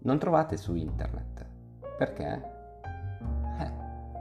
non 0.00 0.18
trovate 0.18 0.56
su 0.56 0.74
internet. 0.74 1.46
Perché? 1.98 2.50
Eh, 3.58 3.72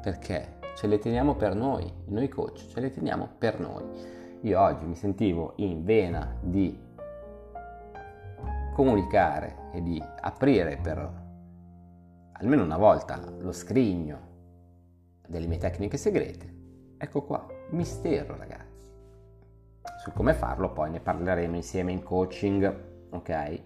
perché 0.01 0.59
ce 0.75 0.88
le 0.88 0.97
teniamo 1.00 1.36
per 1.36 1.56
noi, 1.56 1.91
noi 2.08 2.27
coach 2.27 2.67
ce 2.67 2.80
le 2.80 2.91
teniamo 2.91 3.30
per 3.38 3.60
noi. 3.60 3.84
Io 4.41 4.62
oggi 4.62 4.86
mi 4.86 4.95
sentivo 4.95 5.53
in 5.58 5.84
vena 5.84 6.36
di 6.41 6.77
comunicare 8.73 9.69
e 9.71 9.82
di 9.82 10.03
aprire 10.21 10.77
per 10.77 11.23
almeno 12.34 12.63
una 12.63 12.77
volta 12.77 13.19
lo 13.39 13.51
scrigno 13.51 14.34
delle 15.27 15.47
mie 15.47 15.58
tecniche 15.58 15.97
segrete. 15.97 16.53
Ecco 16.97 17.23
qua, 17.23 17.45
mistero 17.69 18.36
ragazzi. 18.36 18.86
Su 20.03 20.12
come 20.12 20.34
farlo 20.34 20.71
poi 20.71 20.91
ne 20.91 20.99
parleremo 20.99 21.56
insieme 21.56 21.91
in 21.91 22.03
coaching, 22.03 23.08
ok? 23.12 23.62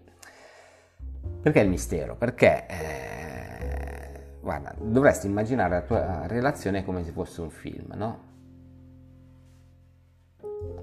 Perché 1.41 1.59
il 1.61 1.69
mistero? 1.69 2.15
Perché, 2.15 2.65
eh, 2.67 4.37
guarda, 4.41 4.73
dovresti 4.77 5.27
immaginare 5.27 5.75
la 5.75 5.81
tua 5.81 6.27
relazione 6.27 6.83
come 6.83 7.03
se 7.03 7.11
fosse 7.11 7.41
un 7.41 7.49
film, 7.49 7.93
no? 7.95 8.27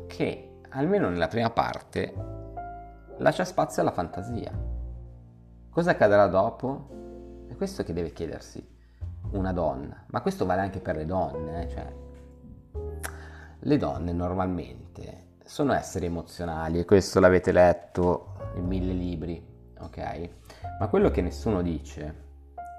Che 0.06 0.60
almeno 0.70 1.08
nella 1.08 1.28
prima 1.28 1.50
parte 1.50 2.12
lascia 3.18 3.44
spazio 3.44 3.82
alla 3.82 3.92
fantasia. 3.92 4.52
Cosa 5.70 5.90
accadrà 5.90 6.26
dopo? 6.26 7.44
È 7.48 7.54
questo 7.56 7.82
che 7.82 7.92
deve 7.92 8.12
chiedersi 8.12 8.74
una 9.32 9.52
donna, 9.52 10.04
ma 10.06 10.20
questo 10.20 10.46
vale 10.46 10.60
anche 10.60 10.80
per 10.80 10.96
le 10.96 11.04
donne, 11.04 11.62
eh? 11.62 11.68
cioè 11.68 11.92
le 13.58 13.76
donne 13.76 14.12
normalmente 14.12 15.24
sono 15.44 15.72
esseri 15.72 16.06
emozionali 16.06 16.78
e 16.78 16.84
questo 16.84 17.20
l'avete 17.20 17.52
letto 17.52 18.52
in 18.56 18.64
mille 18.64 18.92
libri, 18.92 19.44
ok? 19.78 20.30
Ma 20.78 20.88
quello 20.88 21.10
che 21.10 21.22
nessuno 21.22 21.62
dice 21.62 22.24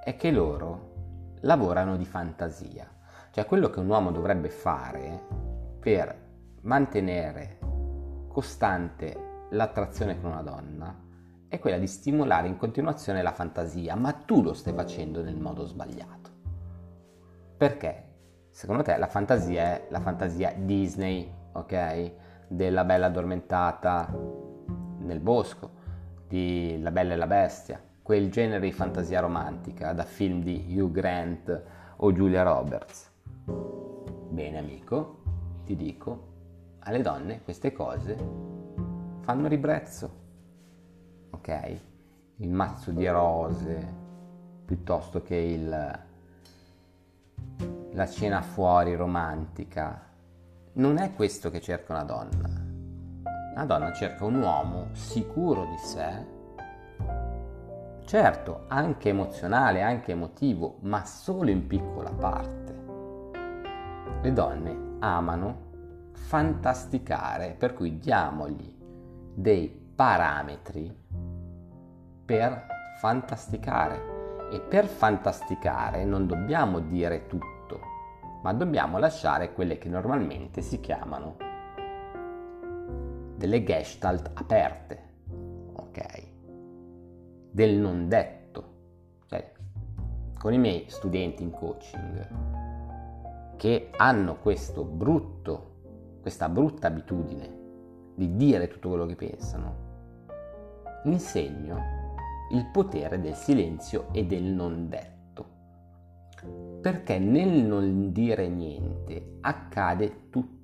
è 0.04 0.16
che 0.16 0.32
loro 0.32 1.36
lavorano 1.42 1.98
di 1.98 2.06
fantasia, 2.06 2.90
cioè 3.32 3.46
quello 3.46 3.70
che 3.70 3.80
un 3.80 3.90
uomo 3.90 4.12
dovrebbe 4.12 4.50
fare 4.50 5.24
per 5.80 6.26
mantenere 6.62 7.60
costante 8.28 9.46
l'attrazione 9.52 10.20
con 10.20 10.32
una 10.32 10.42
donna 10.42 11.06
è 11.48 11.60
quella 11.60 11.78
di 11.78 11.88
stimolare 11.88 12.48
in 12.48 12.58
continuazione 12.58 13.22
la 13.22 13.32
fantasia, 13.32 13.96
ma 13.96 14.12
tu 14.12 14.42
lo 14.42 14.54
stai 14.54 14.74
facendo 14.74 15.24
nel 15.24 15.38
modo 15.38 15.66
sbagliato. 15.66 16.30
Perché? 17.56 18.04
Secondo 18.50 18.84
te 18.84 18.98
la 18.98 19.08
fantasia 19.08 19.62
è 19.64 19.88
la 19.90 20.02
fantasia 20.02 20.54
Disney, 20.56 21.32
ok? 21.54 22.12
Della 22.48 22.84
bella 22.84 23.06
addormentata 23.06 24.14
nel 25.00 25.20
bosco, 25.20 25.72
di 26.28 26.80
La 26.82 26.92
bella 26.92 27.14
e 27.14 27.18
la 27.18 27.28
bestia, 27.28 27.82
quel 28.02 28.30
genere 28.32 28.66
di 28.66 28.72
fantasia 28.72 29.20
romantica 29.20 29.94
da 29.94 30.04
film 30.04 30.42
di 30.42 30.78
Hugh 30.78 30.92
Grant 30.92 31.64
o 31.98 32.12
Julia 32.12 32.44
Roberts. 32.44 33.12
Bene 34.30 34.58
amico, 34.58 35.22
ti 35.66 35.76
dico, 35.76 36.36
alle 36.80 37.02
donne 37.02 37.42
queste 37.44 37.72
cose 37.72 38.18
fanno 39.22 39.48
ribrezzo, 39.48 40.12
ok? 41.32 41.80
Il 42.38 42.52
mazzo 42.52 42.92
di 42.92 43.08
rose 43.08 43.96
piuttosto 44.66 45.22
che 45.22 45.36
il 45.36 46.06
la 47.98 48.08
cena 48.08 48.42
fuori 48.42 48.96
romantica. 48.96 50.00
Non 50.74 50.98
è 50.98 51.14
questo 51.16 51.50
che 51.50 51.60
cerca 51.60 51.94
una 51.94 52.04
donna. 52.04 52.67
Una 53.58 53.66
donna 53.66 53.92
cerca 53.92 54.24
un 54.24 54.40
uomo 54.40 54.90
sicuro 54.92 55.66
di 55.66 55.78
sé, 55.78 56.26
certo 58.06 58.66
anche 58.68 59.10
emozionale, 59.10 59.82
anche 59.82 60.12
emotivo, 60.12 60.78
ma 60.82 61.04
solo 61.06 61.50
in 61.50 61.66
piccola 61.66 62.12
parte. 62.12 62.76
Le 64.22 64.32
donne 64.32 64.98
amano 65.00 66.12
fantasticare, 66.12 67.56
per 67.58 67.74
cui 67.74 67.98
diamogli 67.98 68.78
dei 69.34 69.68
parametri 69.96 70.96
per 72.26 72.64
fantasticare. 73.00 74.50
E 74.52 74.62
per 74.62 74.86
fantasticare 74.86 76.06
non 76.06 76.28
dobbiamo 76.28 76.78
dire 76.78 77.26
tutto 77.26 77.56
ma 78.44 78.54
dobbiamo 78.54 79.00
lasciare 79.00 79.52
quelle 79.52 79.80
che 79.80 79.90
normalmente 79.90 80.62
si 80.62 80.80
chiamano 80.80 81.47
delle 83.38 83.64
gestalt 83.64 84.32
aperte, 84.34 85.00
ok? 85.74 86.24
Del 87.52 87.76
non 87.76 88.10
detto. 88.10 88.46
Cioè, 89.28 89.52
con 90.38 90.54
i 90.54 90.58
miei 90.58 90.86
studenti 90.88 91.44
in 91.44 91.52
coaching 91.52 92.28
che 93.58 93.90
hanno 93.96 94.38
questo 94.38 94.84
brutto, 94.84 96.20
questa 96.22 96.50
brutta 96.50 96.88
abitudine 96.88 97.56
di 98.16 98.36
dire 98.36 98.68
tutto 98.68 98.90
quello 98.90 99.06
che 99.06 99.16
pensano, 99.16 99.86
insegno 101.04 102.16
il 102.52 102.66
potere 102.72 103.20
del 103.22 103.36
silenzio 103.36 104.08
e 104.12 104.26
del 104.26 104.44
non 104.44 104.90
detto 104.90 105.18
perché 106.82 107.18
nel 107.18 107.64
non 107.64 108.12
dire 108.12 108.48
niente 108.48 109.38
accade 109.42 110.30
tutto. 110.30 110.57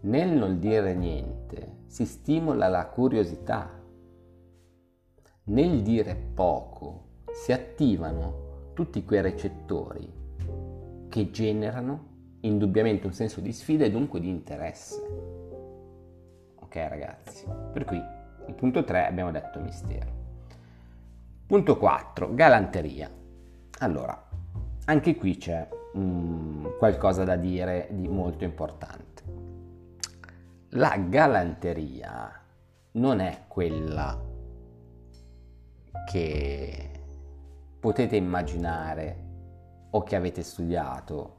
Nel 0.00 0.28
non 0.30 0.60
dire 0.60 0.94
niente 0.94 1.78
si 1.86 2.04
stimola 2.04 2.68
la 2.68 2.86
curiosità. 2.86 3.76
nel 5.44 5.82
dire 5.82 6.14
poco 6.14 7.06
si 7.32 7.52
attivano 7.52 8.70
tutti 8.74 9.02
quei 9.02 9.22
recettori 9.22 10.06
che 11.08 11.30
generano 11.30 12.06
indubbiamente 12.40 13.06
un 13.06 13.12
senso 13.12 13.40
di 13.40 13.52
sfida 13.52 13.86
e 13.86 13.90
dunque 13.90 14.20
di 14.20 14.28
interesse. 14.28 15.00
Ok 16.56 16.76
ragazzi? 16.76 17.46
Per 17.72 17.84
cui 17.84 18.00
il 18.46 18.54
punto 18.54 18.84
3 18.84 19.06
abbiamo 19.06 19.32
detto 19.32 19.58
mistero. 19.58 20.12
Punto 21.46 21.76
4, 21.76 22.34
galanteria. 22.34 23.10
Allora, 23.78 24.28
anche 24.84 25.16
qui 25.16 25.36
c'è 25.38 25.66
um, 25.94 26.76
qualcosa 26.78 27.24
da 27.24 27.36
dire 27.36 27.88
di 27.90 28.06
molto 28.06 28.44
importante. 28.44 29.07
La 30.72 30.98
galanteria 30.98 32.30
non 32.92 33.20
è 33.20 33.44
quella 33.48 34.22
che 36.06 36.90
potete 37.80 38.16
immaginare 38.16 39.24
o 39.88 40.02
che 40.02 40.14
avete 40.14 40.42
studiato 40.42 41.36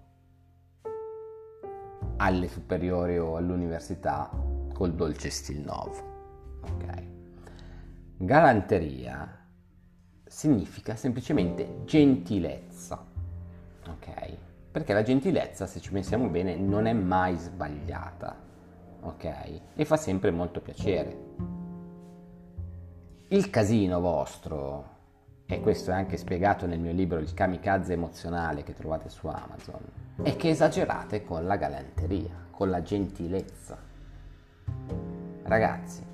alle 2.17 2.47
superiori 2.47 3.19
o 3.19 3.35
all'università 3.35 4.31
col 4.73 4.95
dolce 4.95 5.29
stil 5.29 5.59
novo. 5.59 6.61
Ok? 6.63 7.03
Galanteria 8.17 9.45
significa 10.25 10.95
semplicemente 10.95 11.83
gentilezza. 11.85 13.05
Ok? 13.89 14.37
Perché 14.71 14.93
la 14.93 15.03
gentilezza, 15.03 15.67
se 15.67 15.79
ci 15.79 15.91
pensiamo 15.91 16.29
bene, 16.29 16.55
non 16.55 16.87
è 16.87 16.93
mai 16.93 17.37
sbagliata. 17.37 18.48
Ok? 19.01 19.61
E 19.75 19.85
fa 19.85 19.97
sempre 19.97 20.31
molto 20.31 20.61
piacere. 20.61 21.27
Il 23.29 23.49
casino 23.49 23.99
vostro 23.99 24.97
e 25.51 25.61
questo 25.61 25.89
è 25.89 25.95
anche 25.95 26.15
spiegato 26.15 26.67
nel 26.67 26.79
mio 26.79 26.91
libro 26.91 27.17
Il 27.17 27.33
kamikaze 27.33 27.93
emozionale 27.93 28.61
che 28.61 28.73
trovate 28.73 29.09
su 29.09 29.25
Amazon, 29.25 29.81
è 30.21 30.35
che 30.35 30.49
esagerate 30.49 31.23
con 31.23 31.47
la 31.47 31.55
galanteria, 31.55 32.47
con 32.51 32.69
la 32.69 32.83
gentilezza. 32.83 33.75
Ragazzi, 35.41 36.05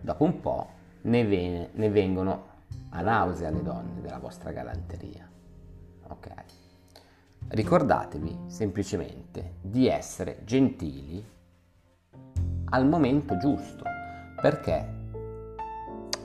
dopo 0.00 0.24
un 0.24 0.40
po' 0.40 0.68
ne, 1.02 1.24
ve- 1.24 1.70
ne 1.72 1.90
vengono 1.90 2.46
a 2.88 3.02
nausea 3.02 3.50
le 3.50 3.62
donne 3.62 4.00
della 4.00 4.18
vostra 4.18 4.50
galanteria. 4.50 5.30
Ok? 6.08 6.28
Ricordatevi 7.48 8.36
semplicemente 8.46 9.58
di 9.60 9.86
essere 9.86 10.40
gentili 10.44 11.24
al 12.72 12.86
momento 12.86 13.36
giusto, 13.36 13.84
perché 14.40 15.00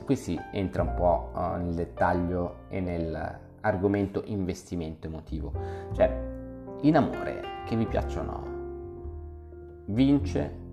qui 0.05 0.15
si 0.15 0.39
entra 0.51 0.83
un 0.83 0.93
po' 0.93 1.31
uh, 1.33 1.57
nel 1.57 1.73
dettaglio 1.73 2.59
e 2.69 2.79
nell'argomento 2.79 4.23
investimento 4.25 5.07
emotivo. 5.07 5.51
Cioè, 5.91 6.09
in 6.81 6.95
amore, 6.95 7.41
che 7.65 7.75
vi 7.75 7.85
piaccia 7.85 8.21
o 8.21 8.23
no, 8.23 8.43
vince 9.87 10.65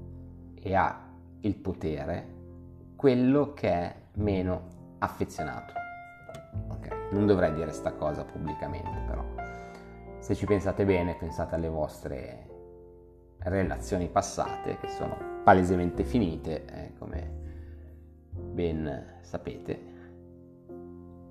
e 0.55 0.75
ha 0.77 0.97
il 1.41 1.57
potere 1.57 2.33
quello 2.95 3.53
che 3.53 3.69
è 3.69 3.95
meno 4.15 4.63
affezionato. 4.99 5.73
Okay. 6.69 7.09
Non 7.11 7.27
dovrei 7.27 7.53
dire 7.53 7.73
sta 7.73 7.93
cosa 7.95 8.25
pubblicamente, 8.25 9.03
però. 9.09 9.25
Se 10.21 10.37
ci 10.37 10.47
pensate 10.47 10.85
bene, 10.85 11.17
pensate 11.17 11.57
alle 11.57 11.69
vostre 11.69 12.49
relazioni 13.39 14.09
passate 14.09 14.79
che 14.79 14.89
sono 14.89 15.34
palesemente 15.44 16.04
finite, 16.04 16.64
eh, 16.64 16.92
come 16.98 17.42
ben 18.30 19.18
sapete. 19.20 19.92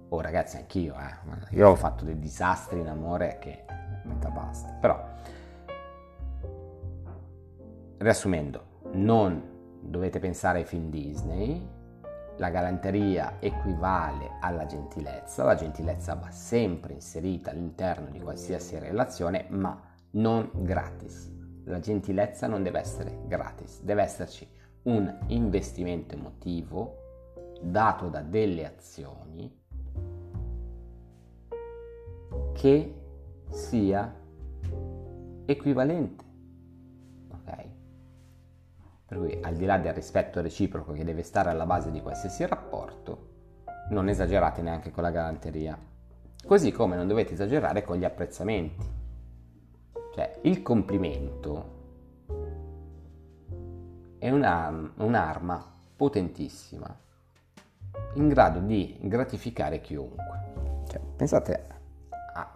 Oh 0.09 0.21
ragazzi, 0.21 0.57
anch'io, 0.57 0.93
eh. 0.93 1.55
Io 1.55 1.69
ho 1.69 1.75
fatto 1.75 2.05
dei 2.05 2.19
disastri 2.19 2.79
in 2.79 2.87
amore 2.87 3.39
che 3.39 3.65
metà 4.03 4.29
basta. 4.29 4.69
Però, 4.79 5.03
riassumendo, 7.97 8.81
non 8.91 9.79
dovete 9.81 10.19
pensare 10.19 10.59
ai 10.59 10.65
film 10.65 10.91
Disney, 10.91 11.67
la 12.37 12.49
galanteria 12.49 13.37
equivale 13.39 14.37
alla 14.39 14.67
gentilezza, 14.67 15.43
la 15.43 15.55
gentilezza 15.55 16.13
va 16.13 16.29
sempre 16.29 16.93
inserita 16.93 17.49
all'interno 17.49 18.09
di 18.09 18.19
qualsiasi 18.19 18.77
relazione, 18.77 19.47
ma 19.49 19.79
non 20.11 20.49
gratis. 20.53 21.32
La 21.65 21.79
gentilezza 21.79 22.47
non 22.47 22.61
deve 22.61 22.79
essere 22.79 23.19
gratis, 23.25 23.81
deve 23.81 24.01
esserci 24.03 24.47
un 24.83 25.17
investimento 25.27 26.15
emotivo 26.15 26.97
dato 27.61 28.09
da 28.09 28.21
delle 28.21 28.65
azioni 28.65 29.61
che 32.53 32.93
sia 33.49 34.13
equivalente. 35.45 36.23
Ok? 37.31 37.67
Per 39.05 39.17
cui 39.17 39.39
al 39.41 39.55
di 39.55 39.65
là 39.65 39.77
del 39.77 39.93
rispetto 39.93 40.41
reciproco 40.41 40.91
che 40.91 41.03
deve 41.03 41.23
stare 41.23 41.49
alla 41.49 41.65
base 41.65 41.91
di 41.91 42.01
qualsiasi 42.01 42.45
rapporto, 42.45 43.31
non 43.89 44.09
esagerate 44.09 44.61
neanche 44.61 44.91
con 44.91 45.03
la 45.03 45.11
galanteria. 45.11 45.77
Così 46.45 46.71
come 46.71 46.95
non 46.95 47.07
dovete 47.07 47.33
esagerare 47.33 47.83
con 47.83 47.97
gli 47.97 48.03
apprezzamenti. 48.03 49.01
Cioè, 50.13 50.41
il 50.43 50.61
complimento 50.61 51.81
è 54.19 54.29
un'arma 54.29 55.73
potentissima 55.95 56.95
in 58.13 58.27
grado 58.27 58.59
di 58.59 58.95
gratificare 59.01 59.81
chiunque. 59.81 60.83
Cioè, 60.87 61.01
pensate 61.15 61.67
a, 62.35 62.51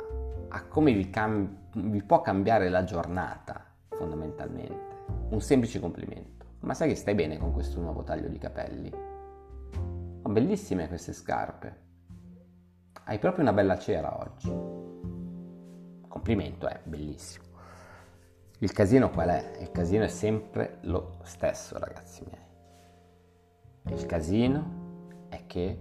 a 0.49 0.63
come 0.65 0.93
vi, 0.93 1.09
cam- 1.09 1.71
vi 1.73 2.03
può 2.03 2.21
cambiare 2.21 2.69
la 2.69 2.83
giornata, 2.83 3.65
fondamentalmente. 3.89 4.95
Un 5.29 5.41
semplice 5.41 5.79
complimento. 5.79 6.45
Ma 6.59 6.75
sai 6.75 6.89
che 6.89 6.95
stai 6.95 7.15
bene 7.15 7.39
con 7.39 7.51
questo 7.53 7.81
nuovo 7.81 8.03
taglio 8.03 8.27
di 8.27 8.37
capelli? 8.37 8.93
Oh, 10.21 10.29
bellissime 10.29 10.87
queste 10.87 11.13
scarpe. 11.13 11.85
Hai 13.05 13.17
proprio 13.17 13.41
una 13.41 13.53
bella 13.53 13.79
cera 13.79 14.19
oggi. 14.19 14.49
Complimento, 16.07 16.67
è 16.67 16.73
eh, 16.73 16.79
bellissimo. 16.87 17.45
Il 18.59 18.71
casino 18.71 19.11
qual 19.11 19.29
è? 19.29 19.57
Il 19.59 19.71
casino 19.71 20.03
è 20.03 20.07
sempre 20.07 20.79
lo 20.81 21.19
stesso, 21.21 21.77
ragazzi 21.77 22.23
miei. 22.25 23.99
Il 23.99 24.05
casino 24.07 25.25
è 25.29 25.45
che 25.45 25.79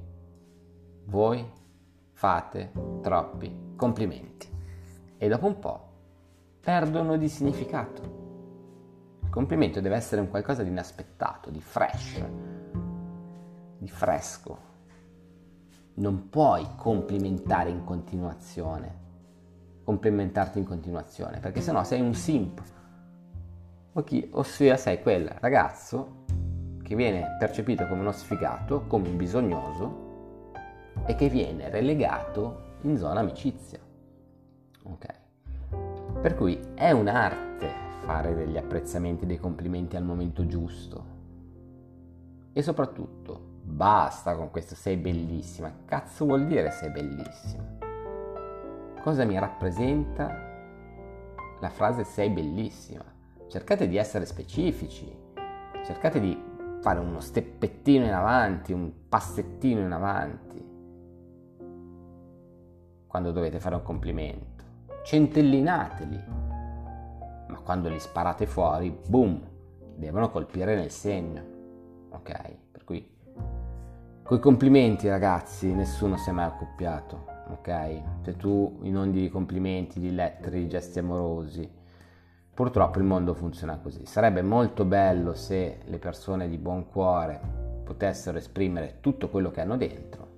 voi 1.04 1.42
fate 2.12 2.72
troppi 3.00 3.72
complimenti 3.76 4.46
e 5.16 5.28
dopo 5.28 5.46
un 5.46 5.58
po' 5.58 5.88
perdono 6.60 7.16
di 7.16 7.30
significato. 7.30 8.02
Il 9.22 9.30
complimento 9.30 9.80
deve 9.80 9.96
essere 9.96 10.20
un 10.20 10.28
qualcosa 10.28 10.62
di 10.62 10.68
inaspettato, 10.68 11.48
di 11.48 11.62
fresh, 11.62 12.22
di 13.78 13.88
fresco. 13.88 14.58
Non 15.94 16.28
puoi 16.28 16.66
complimentare 16.76 17.70
in 17.70 17.84
continuazione, 17.84 19.04
complimentarti 19.86 20.58
in 20.58 20.64
continuazione, 20.64 21.38
perché 21.38 21.60
sennò 21.60 21.84
sei 21.84 22.00
un 22.00 22.12
simp. 22.12 22.60
Ossia 24.32 24.76
sei 24.76 25.00
quel 25.00 25.28
ragazzo 25.38 26.24
che 26.82 26.96
viene 26.96 27.36
percepito 27.38 27.86
come 27.86 28.00
uno 28.00 28.10
sfigato, 28.12 28.82
come 28.88 29.08
un 29.08 29.16
bisognoso 29.16 30.04
e 31.06 31.14
che 31.14 31.28
viene 31.28 31.70
relegato 31.70 32.74
in 32.82 32.96
zona 32.98 33.20
amicizia. 33.20 33.78
Ok? 34.82 35.06
Per 36.20 36.34
cui 36.34 36.60
è 36.74 36.90
un'arte 36.90 37.70
fare 38.04 38.34
degli 38.34 38.56
apprezzamenti, 38.56 39.24
dei 39.24 39.38
complimenti 39.38 39.94
al 39.96 40.04
momento 40.04 40.46
giusto. 40.46 41.14
E 42.52 42.60
soprattutto, 42.60 43.60
basta 43.62 44.34
con 44.34 44.50
questo 44.50 44.74
sei 44.74 44.96
bellissima. 44.96 45.72
Cazzo 45.84 46.24
vuol 46.24 46.46
dire 46.46 46.72
sei 46.72 46.90
bellissima? 46.90 47.75
Cosa 49.06 49.24
mi 49.24 49.38
rappresenta 49.38 50.28
la 51.60 51.68
frase 51.68 52.02
sei 52.02 52.28
bellissima? 52.28 53.04
Cercate 53.46 53.86
di 53.86 53.96
essere 53.96 54.26
specifici, 54.26 55.08
cercate 55.84 56.18
di 56.18 56.36
fare 56.80 56.98
uno 56.98 57.20
steppettino 57.20 58.04
in 58.04 58.12
avanti, 58.12 58.72
un 58.72 58.90
passettino 59.08 59.78
in 59.82 59.92
avanti, 59.92 60.60
quando 63.06 63.30
dovete 63.30 63.60
fare 63.60 63.76
un 63.76 63.82
complimento. 63.84 64.64
Centellinateli, 65.04 66.24
ma 67.46 67.60
quando 67.62 67.88
li 67.88 68.00
sparate 68.00 68.46
fuori, 68.46 68.90
boom, 69.06 69.40
devono 69.94 70.30
colpire 70.30 70.74
nel 70.74 70.90
segno. 70.90 71.44
Ok? 72.10 72.56
Per 72.72 72.82
cui, 72.82 73.08
coi 74.24 74.40
complimenti 74.40 75.08
ragazzi, 75.08 75.72
nessuno 75.72 76.16
si 76.16 76.28
è 76.28 76.32
mai 76.32 76.46
accoppiato. 76.46 77.35
Ok? 77.48 78.02
Se 78.22 78.36
tu 78.36 78.78
inondi 78.82 79.20
di 79.20 79.28
complimenti, 79.28 80.00
di 80.00 80.14
lettere, 80.14 80.58
di 80.58 80.68
gesti 80.68 80.98
amorosi, 80.98 81.84
Purtroppo 82.56 82.96
il 82.96 83.04
mondo 83.04 83.34
funziona 83.34 83.76
così. 83.76 84.06
Sarebbe 84.06 84.40
molto 84.40 84.86
bello 84.86 85.34
se 85.34 85.80
le 85.84 85.98
persone 85.98 86.48
di 86.48 86.56
buon 86.56 86.88
cuore 86.88 87.38
potessero 87.84 88.38
esprimere 88.38 88.96
tutto 89.00 89.28
quello 89.28 89.50
che 89.50 89.60
hanno 89.60 89.76
dentro, 89.76 90.28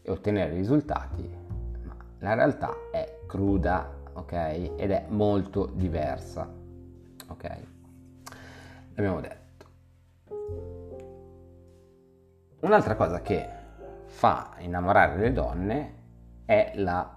e 0.00 0.12
ottenere 0.12 0.54
risultati, 0.54 1.28
ma 1.82 1.96
la 2.20 2.34
realtà 2.34 2.72
è 2.92 3.22
cruda, 3.26 3.92
ok? 4.12 4.32
Ed 4.76 4.92
è 4.92 5.06
molto 5.08 5.66
diversa, 5.66 6.48
ok? 7.26 7.56
L'abbiamo 8.94 9.20
detto. 9.20 9.66
Un'altra 12.60 12.94
cosa 12.94 13.20
che 13.22 13.48
fa 14.06 14.52
innamorare 14.58 15.16
le 15.16 15.32
donne 15.32 15.94
è 16.50 16.72
la 16.74 17.08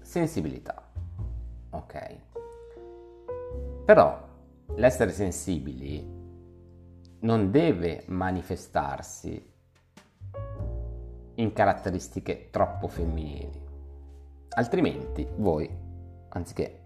sensibilità, 0.00 0.80
ok? 1.70 2.16
Però 3.84 4.28
l'essere 4.76 5.10
sensibili 5.10 6.08
non 7.18 7.50
deve 7.50 8.04
manifestarsi 8.06 9.52
in 11.34 11.52
caratteristiche 11.52 12.48
troppo 12.52 12.86
femminili. 12.86 13.60
Altrimenti 14.50 15.26
voi, 15.38 15.68
anziché 16.28 16.82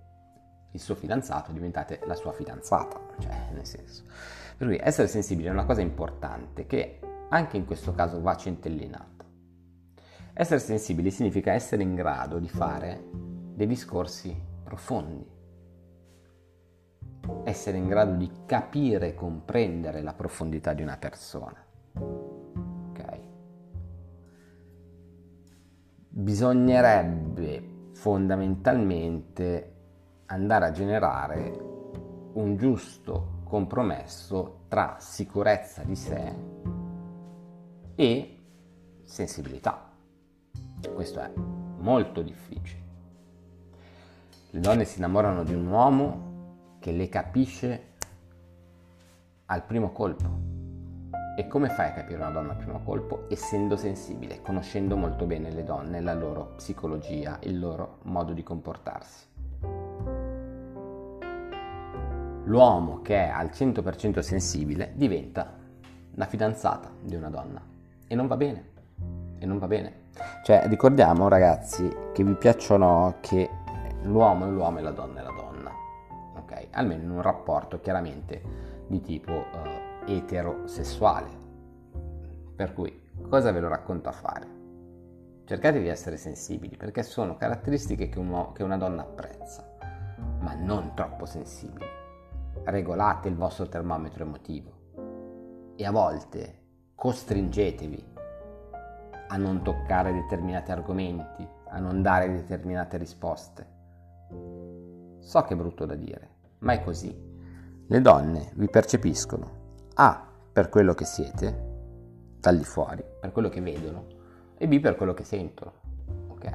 il 0.70 0.80
suo 0.80 0.94
fidanzato, 0.94 1.52
diventate 1.52 2.00
la 2.06 2.14
sua 2.14 2.32
fidanzata, 2.32 2.98
cioè 3.18 3.50
nel 3.52 3.66
senso. 3.66 4.04
Per 4.56 4.66
cui 4.66 4.80
essere 4.82 5.06
sensibili 5.06 5.48
è 5.48 5.50
una 5.50 5.66
cosa 5.66 5.82
importante 5.82 6.64
che 6.64 6.98
anche 7.28 7.58
in 7.58 7.66
questo 7.66 7.92
caso 7.92 8.22
va 8.22 8.34
centellinata. 8.36 9.17
Essere 10.40 10.60
sensibili 10.60 11.10
significa 11.10 11.52
essere 11.52 11.82
in 11.82 11.96
grado 11.96 12.38
di 12.38 12.48
fare 12.48 13.02
dei 13.56 13.66
discorsi 13.66 14.40
profondi, 14.62 15.28
essere 17.42 17.76
in 17.76 17.88
grado 17.88 18.14
di 18.14 18.30
capire 18.46 19.08
e 19.08 19.14
comprendere 19.14 20.00
la 20.00 20.12
profondità 20.12 20.74
di 20.74 20.82
una 20.82 20.96
persona. 20.96 21.60
Ok? 21.92 23.18
Bisognerebbe 26.08 27.90
fondamentalmente 27.94 29.74
andare 30.26 30.66
a 30.66 30.70
generare 30.70 31.58
un 32.34 32.54
giusto 32.56 33.40
compromesso 33.42 34.66
tra 34.68 34.98
sicurezza 35.00 35.82
di 35.82 35.96
sé 35.96 36.32
e 37.96 38.38
sensibilità. 39.02 39.87
Questo 40.94 41.20
è 41.20 41.30
molto 41.78 42.22
difficile. 42.22 42.82
Le 44.50 44.60
donne 44.60 44.84
si 44.84 44.98
innamorano 44.98 45.44
di 45.44 45.54
un 45.54 45.66
uomo 45.66 46.76
che 46.78 46.92
le 46.92 47.08
capisce 47.08 47.94
al 49.46 49.64
primo 49.64 49.92
colpo. 49.92 50.56
E 51.36 51.46
come 51.46 51.68
fai 51.68 51.90
a 51.90 51.92
capire 51.92 52.18
una 52.18 52.30
donna 52.30 52.50
al 52.52 52.56
primo 52.56 52.82
colpo? 52.82 53.26
Essendo 53.28 53.76
sensibile, 53.76 54.42
conoscendo 54.42 54.96
molto 54.96 55.24
bene 55.24 55.50
le 55.52 55.64
donne, 55.64 56.00
la 56.00 56.14
loro 56.14 56.54
psicologia, 56.56 57.38
il 57.42 57.58
loro 57.58 57.98
modo 58.02 58.32
di 58.32 58.42
comportarsi. 58.42 59.26
L'uomo 62.44 63.02
che 63.02 63.26
è 63.26 63.28
al 63.28 63.50
100% 63.52 64.20
sensibile 64.20 64.92
diventa 64.94 65.54
la 66.14 66.26
fidanzata 66.26 66.90
di 67.00 67.14
una 67.14 67.28
donna 67.28 67.62
e 68.06 68.14
non 68.14 68.26
va 68.26 68.36
bene. 68.36 68.70
E 69.38 69.46
non 69.46 69.58
va 69.58 69.66
bene. 69.66 70.06
Cioè, 70.44 70.66
ricordiamo 70.66 71.28
ragazzi 71.28 71.88
che 72.12 72.24
vi 72.24 72.34
piacciono 72.34 73.16
che 73.20 73.48
l'uomo 74.02 74.46
è 74.46 74.48
l'uomo 74.48 74.78
e 74.78 74.82
la 74.82 74.90
donna 74.90 75.20
è 75.20 75.22
la 75.22 75.32
donna 75.32 75.48
almeno 76.72 77.02
in 77.02 77.10
un 77.10 77.22
rapporto 77.22 77.80
chiaramente 77.80 78.42
di 78.86 79.00
tipo 79.00 79.32
uh, 79.32 80.10
eterosessuale. 80.10 81.46
Per 82.54 82.72
cui 82.72 83.10
cosa 83.28 83.52
ve 83.52 83.60
lo 83.60 83.68
racconto 83.68 84.08
a 84.08 84.12
fare? 84.12 84.56
Cercate 85.44 85.80
di 85.80 85.88
essere 85.88 86.16
sensibili 86.16 86.76
perché 86.76 87.02
sono 87.02 87.36
caratteristiche 87.36 88.08
che, 88.08 88.18
un, 88.18 88.52
che 88.52 88.62
una 88.62 88.76
donna 88.76 89.02
apprezza, 89.02 89.76
ma 90.40 90.54
non 90.54 90.92
troppo 90.94 91.24
sensibili. 91.24 91.86
Regolate 92.64 93.28
il 93.28 93.36
vostro 93.36 93.68
termometro 93.68 94.24
emotivo 94.24 94.76
e 95.76 95.86
a 95.86 95.90
volte 95.90 96.66
costringetevi 96.94 98.16
a 99.28 99.36
non 99.36 99.62
toccare 99.62 100.12
determinati 100.12 100.70
argomenti, 100.70 101.46
a 101.68 101.78
non 101.78 102.02
dare 102.02 102.30
determinate 102.30 102.96
risposte. 102.96 103.66
So 105.20 105.42
che 105.42 105.54
è 105.54 105.56
brutto 105.56 105.84
da 105.84 105.94
dire, 105.94 106.28
ma 106.60 106.72
è 106.72 106.82
così. 106.82 107.26
Le 107.86 108.00
donne 108.00 108.52
vi 108.54 108.68
percepiscono 108.68 109.50
A 109.94 110.26
per 110.52 110.68
quello 110.68 110.94
che 110.94 111.04
siete, 111.04 111.66
dal 112.40 112.56
di 112.56 112.64
fuori, 112.64 113.04
per 113.20 113.32
quello 113.32 113.48
che 113.48 113.60
vedono, 113.60 114.06
e 114.56 114.66
B 114.66 114.80
per 114.80 114.96
quello 114.96 115.14
che 115.14 115.24
sentono. 115.24 115.72
Ok? 116.28 116.50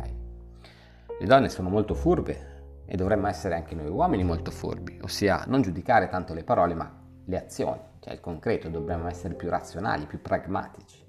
Le 1.20 1.26
donne 1.26 1.50
sono 1.50 1.70
molto 1.70 1.94
furbe 1.94 2.84
e 2.86 2.96
dovremmo 2.96 3.28
essere 3.28 3.56
anche 3.56 3.76
noi 3.76 3.90
uomini 3.90 4.24
molto 4.24 4.52
furbi, 4.52 5.00
ossia 5.02 5.44
non 5.48 5.62
giudicare 5.62 6.10
tanto 6.10 6.34
le 6.34 6.44
parole 6.44 6.74
ma 6.74 6.92
le 7.26 7.38
azioni, 7.38 7.80
cioè 8.00 8.14
il 8.14 8.20
concreto, 8.20 8.68
dovremmo 8.70 9.08
essere 9.08 9.36
più 9.36 9.50
razionali, 9.50 10.06
più 10.06 10.22
pragmatici. 10.22 11.04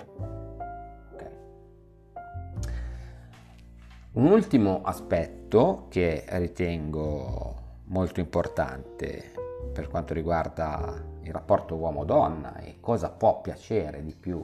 Un 4.15 4.27
ultimo 4.27 4.83
aspetto 4.85 5.87
che 5.89 6.25
ritengo 6.29 7.55
molto 7.87 8.21
importante 8.21 9.33
per 9.73 9.89
quanto 9.89 10.15
riguarda 10.15 11.03
il 11.23 11.33
rapporto 11.33 11.75
uomo-donna 11.75 12.59
e 12.59 12.77
cosa 12.79 13.11
può 13.11 13.41
piacere 13.41 14.05
di 14.05 14.15
più 14.15 14.41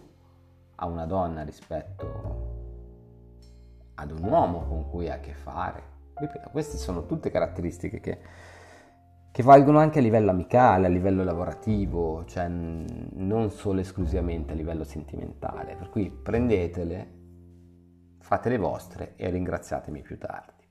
a 0.75 0.87
una 0.87 1.07
donna 1.07 1.43
rispetto 1.43 2.49
ad 3.95 4.11
un 4.11 4.25
uomo 4.25 4.67
con 4.67 4.91
cui 4.91 5.09
ha 5.09 5.15
a 5.15 5.21
che 5.21 5.35
fare. 5.35 5.83
Ripeto, 6.15 6.49
queste 6.51 6.77
sono 6.77 7.07
tutte 7.07 7.31
caratteristiche 7.31 8.01
che, 8.01 8.19
che 9.31 9.43
valgono 9.45 9.79
anche 9.79 10.01
a 10.01 10.03
livello 10.03 10.31
amicale, 10.31 10.87
a 10.87 10.91
livello 10.91 11.23
lavorativo, 11.23 12.25
cioè 12.25 12.49
non 12.49 13.51
solo 13.51 13.79
esclusivamente 13.79 14.53
a 14.53 14.57
livello 14.57 14.83
sentimentale. 14.83 15.77
Per 15.77 15.91
cui 15.91 16.11
prendetele, 16.11 17.19
fate 18.21 18.49
le 18.49 18.59
vostre 18.59 19.15
e 19.17 19.29
ringraziatemi 19.31 20.03
più 20.03 20.19
tardi. 20.19 20.69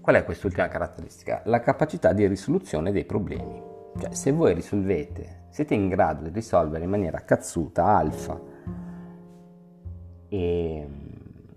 Qual 0.00 0.16
è 0.16 0.24
quest'ultima 0.24 0.68
caratteristica? 0.68 1.42
La 1.44 1.60
capacità 1.60 2.12
di 2.12 2.26
risoluzione 2.26 2.92
dei 2.92 3.04
problemi. 3.04 3.62
Cioè, 3.98 4.14
se 4.14 4.32
voi 4.32 4.54
risolvete, 4.54 5.46
siete 5.50 5.74
in 5.74 5.88
grado 5.88 6.22
di 6.22 6.30
risolvere 6.30 6.84
in 6.84 6.90
maniera 6.90 7.20
cazzuta, 7.20 7.84
alfa, 7.84 8.40
e 10.28 10.88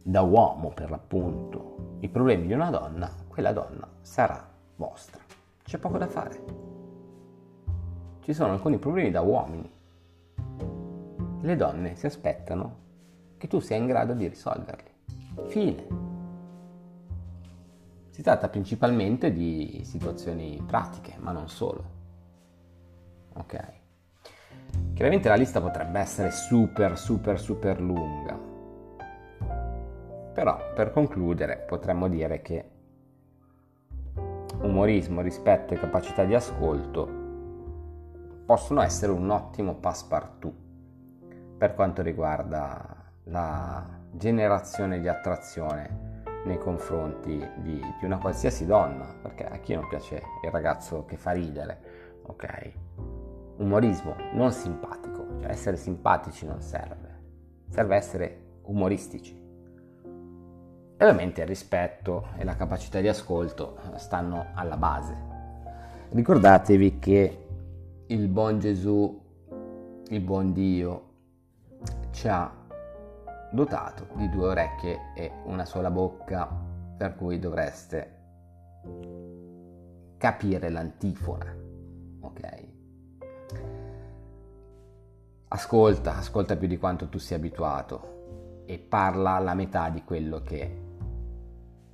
da 0.04 0.22
uomo 0.22 0.70
per 0.70 0.90
l'appunto, 0.90 1.98
i 2.00 2.10
problemi 2.10 2.48
di 2.48 2.54
una 2.54 2.70
donna, 2.70 3.10
quella 3.28 3.54
donna 3.54 3.88
sarà 4.02 4.46
vostra. 4.76 5.22
C'è 5.64 5.78
poco 5.78 5.98
da 5.98 6.08
fare. 6.08 6.44
Ci 8.22 8.34
sono 8.34 8.54
alcuni 8.54 8.78
problemi 8.78 9.12
da 9.12 9.22
uomini. 9.22 9.72
Le 11.42 11.56
donne 11.56 11.96
si 11.96 12.06
aspettano 12.06 12.83
che 13.44 13.50
tu 13.50 13.60
sia 13.60 13.76
in 13.76 13.88
grado 13.88 14.14
di 14.14 14.26
risolverli. 14.26 14.90
Fine. 15.48 15.88
Si 18.10 18.22
tratta 18.22 18.48
principalmente 18.48 19.34
di 19.34 19.82
situazioni 19.84 20.64
pratiche, 20.66 21.16
ma 21.20 21.34
non 21.34 21.50
solo. 21.50 21.84
Ok. 23.34 23.82
Chiaramente 24.94 25.28
la 25.28 25.36
lista 25.36 25.60
potrebbe 25.60 26.00
essere 26.00 26.32
super, 26.32 26.98
super, 26.98 27.38
super 27.38 27.82
lunga. 27.82 28.40
Però 30.34 30.58
per 30.74 30.92
concludere 30.92 31.66
potremmo 31.68 32.08
dire 32.08 32.42
che 32.42 32.70
umorismo, 34.62 35.20
rispetto 35.20 35.74
e 35.74 35.80
capacità 35.80 36.24
di 36.24 36.34
ascolto 36.34 37.10
possono 38.46 38.82
essere 38.82 39.12
un 39.12 39.30
ottimo 39.30 39.76
passepartout 39.76 40.56
per 41.58 41.74
quanto 41.74 42.02
riguarda 42.02 43.03
la 43.26 43.86
generazione 44.12 45.00
di 45.00 45.08
attrazione 45.08 46.22
nei 46.46 46.58
confronti 46.58 47.38
di, 47.58 47.82
di, 48.00 48.06
una 48.06 48.18
qualsiasi 48.18 48.66
donna, 48.66 49.06
perché 49.22 49.46
a 49.46 49.58
chi 49.58 49.74
non 49.74 49.88
piace 49.88 50.22
il 50.44 50.52
ragazzo 50.52 51.06
che 51.06 51.16
fa 51.16 51.32
ridere, 51.32 51.80
ok? 52.24 52.72
Umorismo 53.58 54.16
non 54.34 54.52
simpatico, 54.52 55.26
cioè 55.40 55.52
essere 55.52 55.78
simpatici 55.78 56.46
non 56.46 56.62
serve, 56.62 57.22
serve 57.70 57.96
essere 57.96 58.42
umoristici. 58.64 59.42
E 60.96 61.04
ovviamente 61.06 61.42
il 61.42 61.48
rispetto 61.48 62.28
e 62.38 62.44
la 62.44 62.56
capacità 62.56 63.00
di 63.00 63.08
ascolto 63.08 63.78
stanno 63.96 64.48
alla 64.54 64.78
base. 64.78 65.32
Ricordatevi 66.10 67.00
che 67.00 67.46
il 68.08 68.28
buon 68.28 68.60
Gesù, 68.60 69.22
il 70.10 70.22
buon 70.22 70.54
Dio, 70.54 71.12
ci 72.12 72.28
ha 72.28 72.63
dotato 73.54 74.08
di 74.16 74.30
due 74.30 74.48
orecchie 74.48 75.14
e 75.14 75.32
una 75.46 75.64
sola 75.64 75.92
bocca, 75.92 76.50
per 76.98 77.16
cui 77.16 77.38
dovreste 77.38 78.22
capire 80.18 80.70
l'antifona, 80.70 81.56
ok? 82.22 82.68
Ascolta, 85.50 86.18
ascolta 86.18 86.56
più 86.56 86.68
di 86.68 86.78
quanto 86.78 87.08
tu 87.08 87.20
sia 87.20 87.36
abituato. 87.36 88.12
e 88.66 88.80
parla 88.80 89.40
la 89.40 89.56
metà 89.56 89.90
di 89.90 90.06
quello 90.06 90.42
che 90.42 90.80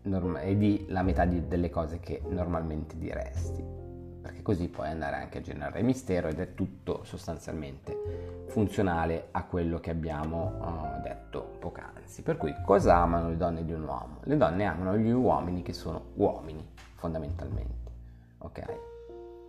e 0.04 0.58
di 0.58 0.86
la 0.90 1.02
metà 1.02 1.26
di, 1.26 1.48
delle 1.48 1.72
cose 1.72 2.00
che 2.00 2.22
normalmente 2.30 2.96
diresti 2.96 3.79
perché 4.22 4.42
così 4.42 4.68
puoi 4.68 4.90
andare 4.90 5.16
anche 5.16 5.38
a 5.38 5.42
generare 5.42 5.82
mistero 5.82 6.28
ed 6.28 6.40
è 6.40 6.54
tutto 6.54 7.04
sostanzialmente 7.04 8.44
funzionale 8.48 9.28
a 9.32 9.46
quello 9.46 9.80
che 9.80 9.92
abbiamo 9.92 10.58
uh, 10.60 11.02
detto 11.02 11.56
poc'anzi. 11.60 12.22
Per 12.22 12.38
cui 12.38 12.54
cosa 12.66 12.98
amano 12.98 13.30
le 13.30 13.38
donne 13.38 13.64
di 13.64 13.72
un 13.72 13.84
uomo? 13.84 14.18
Le 14.24 14.38
donne 14.38 14.66
amano 14.66 14.98
gli 14.98 15.10
uomini 15.10 15.62
che 15.62 15.74
sono 15.74 16.12
uomini 16.16 16.68
fondamentalmente, 16.96 17.92
ok? 18.40 18.80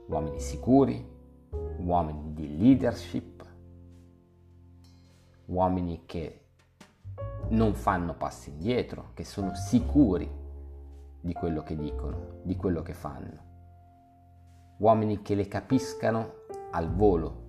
Uomini 0.07 0.41
sicuri, 0.41 1.05
uomini 1.79 2.33
di 2.35 2.59
leadership, 2.59 3.45
uomini 5.47 6.03
che 6.07 6.45
non 7.49 7.75
fanno 7.75 8.15
passi 8.15 8.51
indietro, 8.51 9.11
che 9.15 9.25
sono 9.25 9.55
sicuri 9.55 10.31
di 11.21 11.33
quello 11.33 11.63
che 11.63 11.77
dicono, 11.77 12.41
di 12.43 12.55
quello 12.57 12.83
che 12.83 12.95
fanno. 12.95 13.50
Uomini 14.81 15.21
che 15.21 15.35
le 15.35 15.47
capiscano 15.47 16.37
al 16.71 16.91
volo 16.91 17.49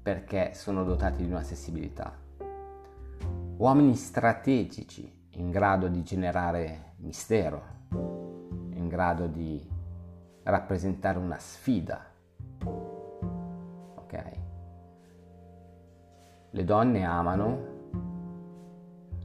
perché 0.00 0.52
sono 0.54 0.82
dotati 0.82 1.22
di 1.22 1.30
una 1.30 1.42
sensibilità. 1.42 2.16
Uomini 3.58 3.94
strategici 3.94 5.26
in 5.32 5.50
grado 5.50 5.88
di 5.88 6.02
generare 6.02 6.94
mistero, 7.00 7.62
in 7.90 8.88
grado 8.88 9.26
di 9.26 9.62
rappresentare 10.44 11.18
una 11.18 11.38
sfida. 11.38 12.02
Ok? 13.96 14.22
Le 16.48 16.64
donne 16.64 17.04
amano 17.04 17.66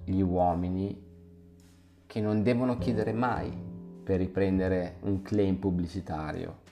gli 0.04 0.20
uomini 0.20 1.02
che 2.06 2.20
non 2.20 2.44
devono 2.44 2.78
chiedere 2.78 3.14
mai 3.14 3.50
per 4.04 4.18
riprendere 4.18 4.98
un 5.04 5.22
claim 5.22 5.56
pubblicitario. 5.56 6.63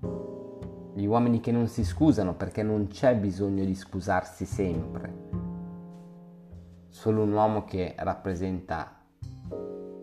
Gli 0.00 1.04
uomini 1.04 1.40
che 1.40 1.52
non 1.52 1.68
si 1.68 1.84
scusano 1.84 2.34
perché 2.34 2.62
non 2.62 2.88
c'è 2.88 3.16
bisogno 3.16 3.64
di 3.64 3.74
scusarsi 3.74 4.44
sempre. 4.44 5.26
Solo 6.88 7.22
un 7.22 7.32
uomo 7.32 7.64
che 7.64 7.94
rappresenta 7.98 8.96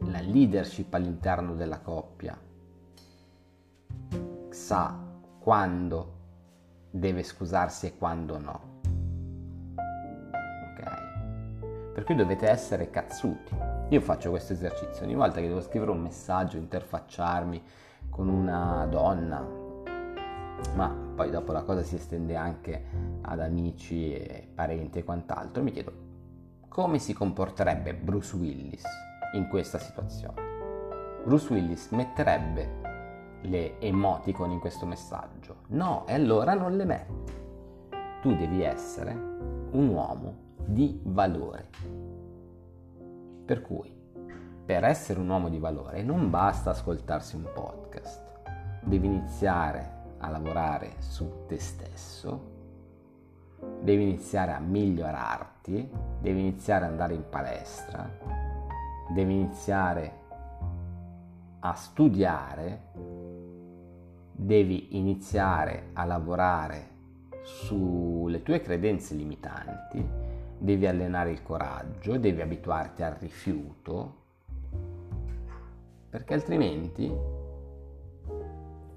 la 0.01 0.19
leadership 0.21 0.93
all'interno 0.93 1.55
della 1.55 1.79
coppia 1.79 2.37
sa 4.55 4.97
quando 5.39 6.13
deve 6.89 7.23
scusarsi 7.23 7.87
e 7.87 7.97
quando 7.97 8.39
no. 8.39 8.61
Ok? 10.71 11.93
Per 11.93 12.03
cui 12.05 12.15
dovete 12.15 12.49
essere 12.49 12.89
cazzuti. 12.89 13.53
Io 13.89 14.01
faccio 14.01 14.29
questo 14.29 14.53
esercizio 14.53 15.05
ogni 15.05 15.13
volta 15.13 15.41
che 15.41 15.47
devo 15.47 15.61
scrivere 15.61 15.91
un 15.91 16.01
messaggio, 16.01 16.57
interfacciarmi 16.57 17.61
con 18.09 18.29
una 18.29 18.87
donna, 18.87 19.64
ma 20.75 20.87
poi 21.15 21.29
dopo 21.29 21.51
la 21.51 21.63
cosa 21.63 21.83
si 21.83 21.95
estende 21.95 22.35
anche 22.35 22.83
ad 23.21 23.39
amici 23.39 24.13
e 24.13 24.47
parenti 24.53 24.99
e 24.99 25.03
quant'altro, 25.03 25.63
mi 25.63 25.71
chiedo 25.71 26.03
come 26.67 26.99
si 26.99 27.13
comporterebbe 27.13 27.93
Bruce 27.93 28.35
Willis 28.35 28.83
in 29.33 29.47
questa 29.47 29.79
situazione. 29.79 30.41
Bruce 31.23 31.53
Willis 31.53 31.89
metterebbe 31.91 33.39
le 33.41 33.79
emoticon 33.79 34.51
in 34.51 34.59
questo 34.59 34.85
messaggio? 34.85 35.63
No, 35.67 36.05
e 36.07 36.13
allora 36.13 36.53
non 36.53 36.75
le 36.75 36.85
metti. 36.85 37.33
Tu 38.21 38.35
devi 38.35 38.61
essere 38.61 39.11
un 39.11 39.87
uomo 39.87 40.43
di 40.65 40.99
valore 41.03 41.69
per 43.45 43.61
cui, 43.61 43.95
per 44.65 44.83
essere 44.83 45.19
un 45.19 45.29
uomo 45.29 45.49
di 45.49 45.59
valore 45.59 46.01
non 46.01 46.31
basta 46.31 46.71
ascoltarsi 46.71 47.35
un 47.35 47.47
podcast, 47.53 48.23
devi 48.81 49.05
iniziare 49.05 49.94
a 50.25 50.29
lavorare 50.29 50.95
su 50.99 51.45
te 51.47 51.59
stesso, 51.59 52.53
devi 53.81 54.03
iniziare 54.03 54.51
a 54.53 54.59
migliorarti, 54.59 55.89
devi 56.19 56.39
iniziare 56.39 56.85
ad 56.85 56.91
andare 56.91 57.13
in 57.13 57.23
palestra, 57.29 58.09
devi 59.13 59.33
iniziare 59.33 60.13
a 61.59 61.73
studiare, 61.73 62.81
devi 64.31 64.97
iniziare 64.97 65.89
a 65.93 66.05
lavorare 66.05 66.93
sulle 67.43 68.41
tue 68.43 68.61
credenze 68.61 69.13
limitanti 69.15 70.25
devi 70.57 70.87
allenare 70.87 71.31
il 71.31 71.43
coraggio, 71.43 72.17
devi 72.17 72.41
abituarti 72.41 73.03
al 73.03 73.15
rifiuto, 73.19 74.23
perché 76.09 76.33
altrimenti 76.33 77.13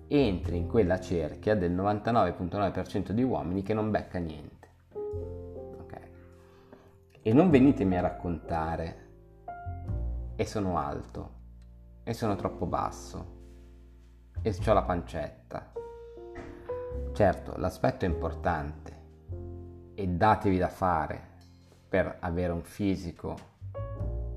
entri 0.08 0.56
in 0.56 0.66
quella 0.66 0.98
cerchia 0.98 1.54
del 1.54 1.74
99.9% 1.74 3.10
di 3.10 3.22
uomini 3.22 3.62
che 3.62 3.74
non 3.74 3.90
becca 3.90 4.18
niente. 4.18 4.68
Ok? 4.92 6.00
E 7.22 7.32
non 7.32 7.50
venitemi 7.50 7.96
a 7.96 8.00
raccontare 8.00 9.06
e 10.34 10.46
sono 10.46 10.78
alto 10.78 11.36
e 12.04 12.14
sono 12.14 12.36
troppo 12.36 12.66
basso 12.66 13.36
e 14.40 14.56
ho 14.66 14.72
la 14.72 14.82
pancetta. 14.82 15.72
Certo, 17.12 17.54
l'aspetto 17.56 18.04
è 18.04 18.08
importante 18.08 18.96
e 19.94 20.06
datevi 20.06 20.58
da 20.58 20.68
fare 20.68 21.20
per 21.88 22.18
avere 22.20 22.52
un 22.52 22.62
fisico 22.62 23.36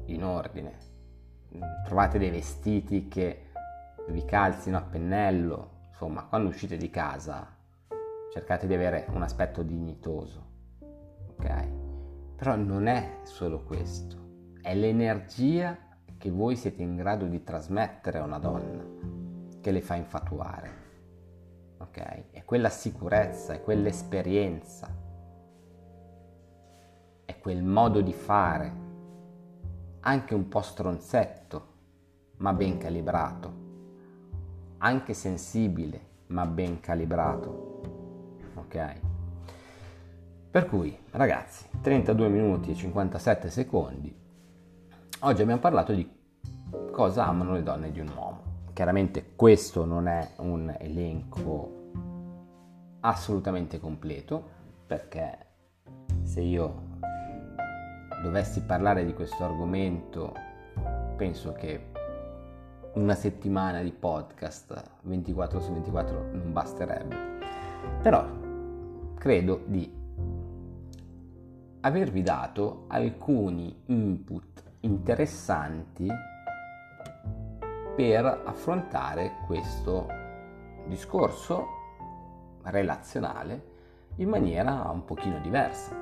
in 0.06 0.24
ordine. 0.24 0.90
Trovate 1.86 2.18
dei 2.18 2.32
vestiti 2.32 3.08
che 3.08 3.51
vi 4.08 4.26
calzino 4.26 4.78
a 4.78 4.82
pennello, 4.82 5.88
insomma, 5.90 6.26
quando 6.26 6.50
uscite 6.50 6.78
di 6.78 6.90
casa 6.90 7.58
cercate 8.32 8.68
di 8.68 8.74
avere 8.74 9.08
un 9.12 9.22
aspetto 9.22 9.62
dignitoso, 9.62 10.46
ok? 11.30 11.68
Però 12.36 12.56
non 12.56 12.88
è 12.88 13.20
solo 13.24 13.64
questo, 13.64 14.18
è 14.62 14.74
l'energia 14.74 15.78
che 16.18 16.30
voi 16.30 16.56
siete 16.56 16.82
in 16.82 16.96
grado 16.96 17.26
di 17.26 17.44
trasmettere 17.44 18.20
a 18.20 18.24
una 18.24 18.40
donna 18.40 18.84
che 19.60 19.72
le 19.72 19.82
fa 19.82 19.96
infatuare, 19.96 20.70
ok? 21.78 22.32
È 22.32 22.44
quella 22.46 22.70
sicurezza, 22.70 23.54
è 23.54 23.62
quell'esperienza 23.62 25.02
è 27.32 27.40
quel 27.40 27.64
modo 27.64 28.02
di 28.02 28.12
fare, 28.12 28.90
anche 30.02 30.36
un 30.36 30.50
po' 30.50 30.62
stronzetto, 30.62 31.68
ma 32.38 32.52
ben 32.54 32.78
calibrato, 32.78 33.61
anche 34.84 35.14
sensibile, 35.14 36.00
ma 36.28 36.46
ben 36.46 36.80
calibrato. 36.80 37.82
Ok? 38.56 38.94
Per 40.52 40.66
cui, 40.66 40.98
ragazzi, 41.12 41.66
32 41.82 42.28
minuti 42.28 42.72
e 42.72 42.76
57 42.76 43.50
secondi. 43.50 44.14
Oggi 45.20 45.42
abbiamo 45.42 45.62
parlato 45.62 45.94
di 45.94 46.10
cosa 46.92 47.28
amano 47.28 47.54
le 47.54 47.64
donne 47.64 47.92
di 47.92 48.00
un 48.00 48.12
uomo. 48.16 48.42
Chiaramente 48.74 49.34
questo 49.36 49.86
non 49.86 50.08
è 50.08 50.32
un 50.38 50.76
elenco 50.80 51.80
assolutamente 53.02 53.80
completo, 53.80 54.60
perché 54.88 55.38
se 56.24 56.42
io 56.42 56.90
dovessi 58.24 58.62
parlare 58.64 59.06
di 59.06 59.14
questo 59.14 59.44
argomento, 59.44 60.34
penso 61.18 61.54
che 61.54 61.91
una 62.94 63.16
settimana 63.16 63.82
di 63.82 63.92
podcast 63.92 64.84
24 65.04 65.60
su 65.62 65.72
24 65.72 66.32
non 66.32 66.52
basterebbe. 66.52 67.16
Però 68.02 68.26
credo 69.16 69.64
di 69.66 70.00
avervi 71.82 72.22
dato 72.22 72.86
alcuni 72.88 73.84
input 73.86 74.64
interessanti 74.82 76.08
per 77.96 78.42
affrontare 78.46 79.38
questo 79.46 80.08
discorso 80.88 81.66
relazionale 82.64 83.70
in 84.18 84.30
maniera 84.30 84.90
un 84.92 85.06
pochino 85.06 85.40
diversa. 85.40 85.96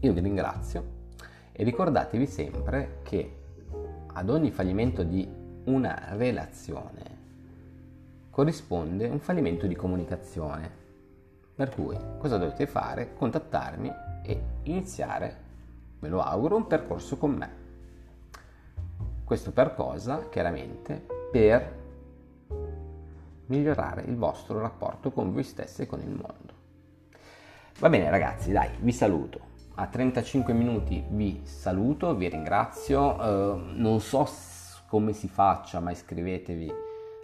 Io 0.00 0.12
vi 0.12 0.20
ringrazio 0.20 0.98
e 1.52 1.64
ricordatevi 1.64 2.26
sempre 2.26 3.00
che 3.02 3.36
ad 4.06 4.28
ogni 4.28 4.50
fallimento 4.50 5.02
di 5.02 5.28
una 5.64 6.08
relazione 6.10 7.18
corrisponde 8.30 9.08
un 9.08 9.20
fallimento 9.20 9.66
di 9.66 9.74
comunicazione. 9.74 10.78
Per 11.54 11.70
cui 11.70 11.98
cosa 12.18 12.38
dovete 12.38 12.66
fare? 12.66 13.14
Contattarmi 13.14 13.92
e 14.22 14.42
iniziare, 14.62 15.36
me 15.98 16.08
lo 16.08 16.22
auguro, 16.22 16.56
un 16.56 16.66
percorso 16.66 17.18
con 17.18 17.32
me. 17.32 17.50
Questo 19.24 19.52
per 19.52 19.74
cosa? 19.74 20.28
Chiaramente 20.28 21.06
per 21.30 21.78
migliorare 23.50 24.02
il 24.02 24.16
vostro 24.16 24.60
rapporto 24.60 25.10
con 25.10 25.32
voi 25.32 25.42
stessi 25.42 25.82
e 25.82 25.86
con 25.86 26.00
il 26.00 26.08
mondo. 26.08 26.58
Va 27.78 27.88
bene 27.88 28.08
ragazzi, 28.08 28.52
dai, 28.52 28.70
vi 28.80 28.92
saluto. 28.92 29.48
A 29.74 29.86
35 29.86 30.52
minuti 30.52 31.02
vi 31.08 31.40
saluto, 31.44 32.14
vi 32.14 32.28
ringrazio. 32.28 33.14
Uh, 33.14 33.60
non 33.74 34.00
so 34.00 34.28
come 34.86 35.12
si 35.12 35.28
faccia, 35.28 35.80
ma 35.80 35.90
iscrivetevi 35.90 36.72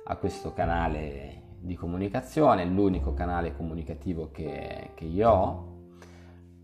a 0.04 0.16
questo 0.16 0.52
canale 0.52 1.42
di 1.60 1.74
comunicazione, 1.74 2.64
l'unico 2.64 3.12
canale 3.12 3.54
comunicativo 3.54 4.30
che, 4.30 4.90
che 4.94 5.04
io 5.04 5.30
ho. 5.30 5.74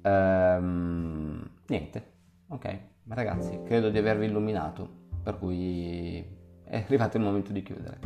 Um, 0.03 1.49
niente, 1.67 2.13
ok, 2.49 2.79
ragazzi, 3.09 3.61
credo 3.65 3.91
di 3.91 3.99
avervi 3.99 4.27
illuminato, 4.27 4.89
per 5.23 5.39
cui 5.39 6.41
è 6.73 6.79
arrivato 6.79 7.19
il 7.19 7.23
momento 7.23 7.53
di 7.53 7.63
chiudere. 7.63 7.99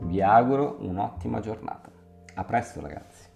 Vi 0.00 0.20
auguro 0.20 0.78
un'ottima 0.80 1.38
giornata. 1.38 1.88
A 2.34 2.44
presto 2.44 2.80
ragazzi. 2.80 3.28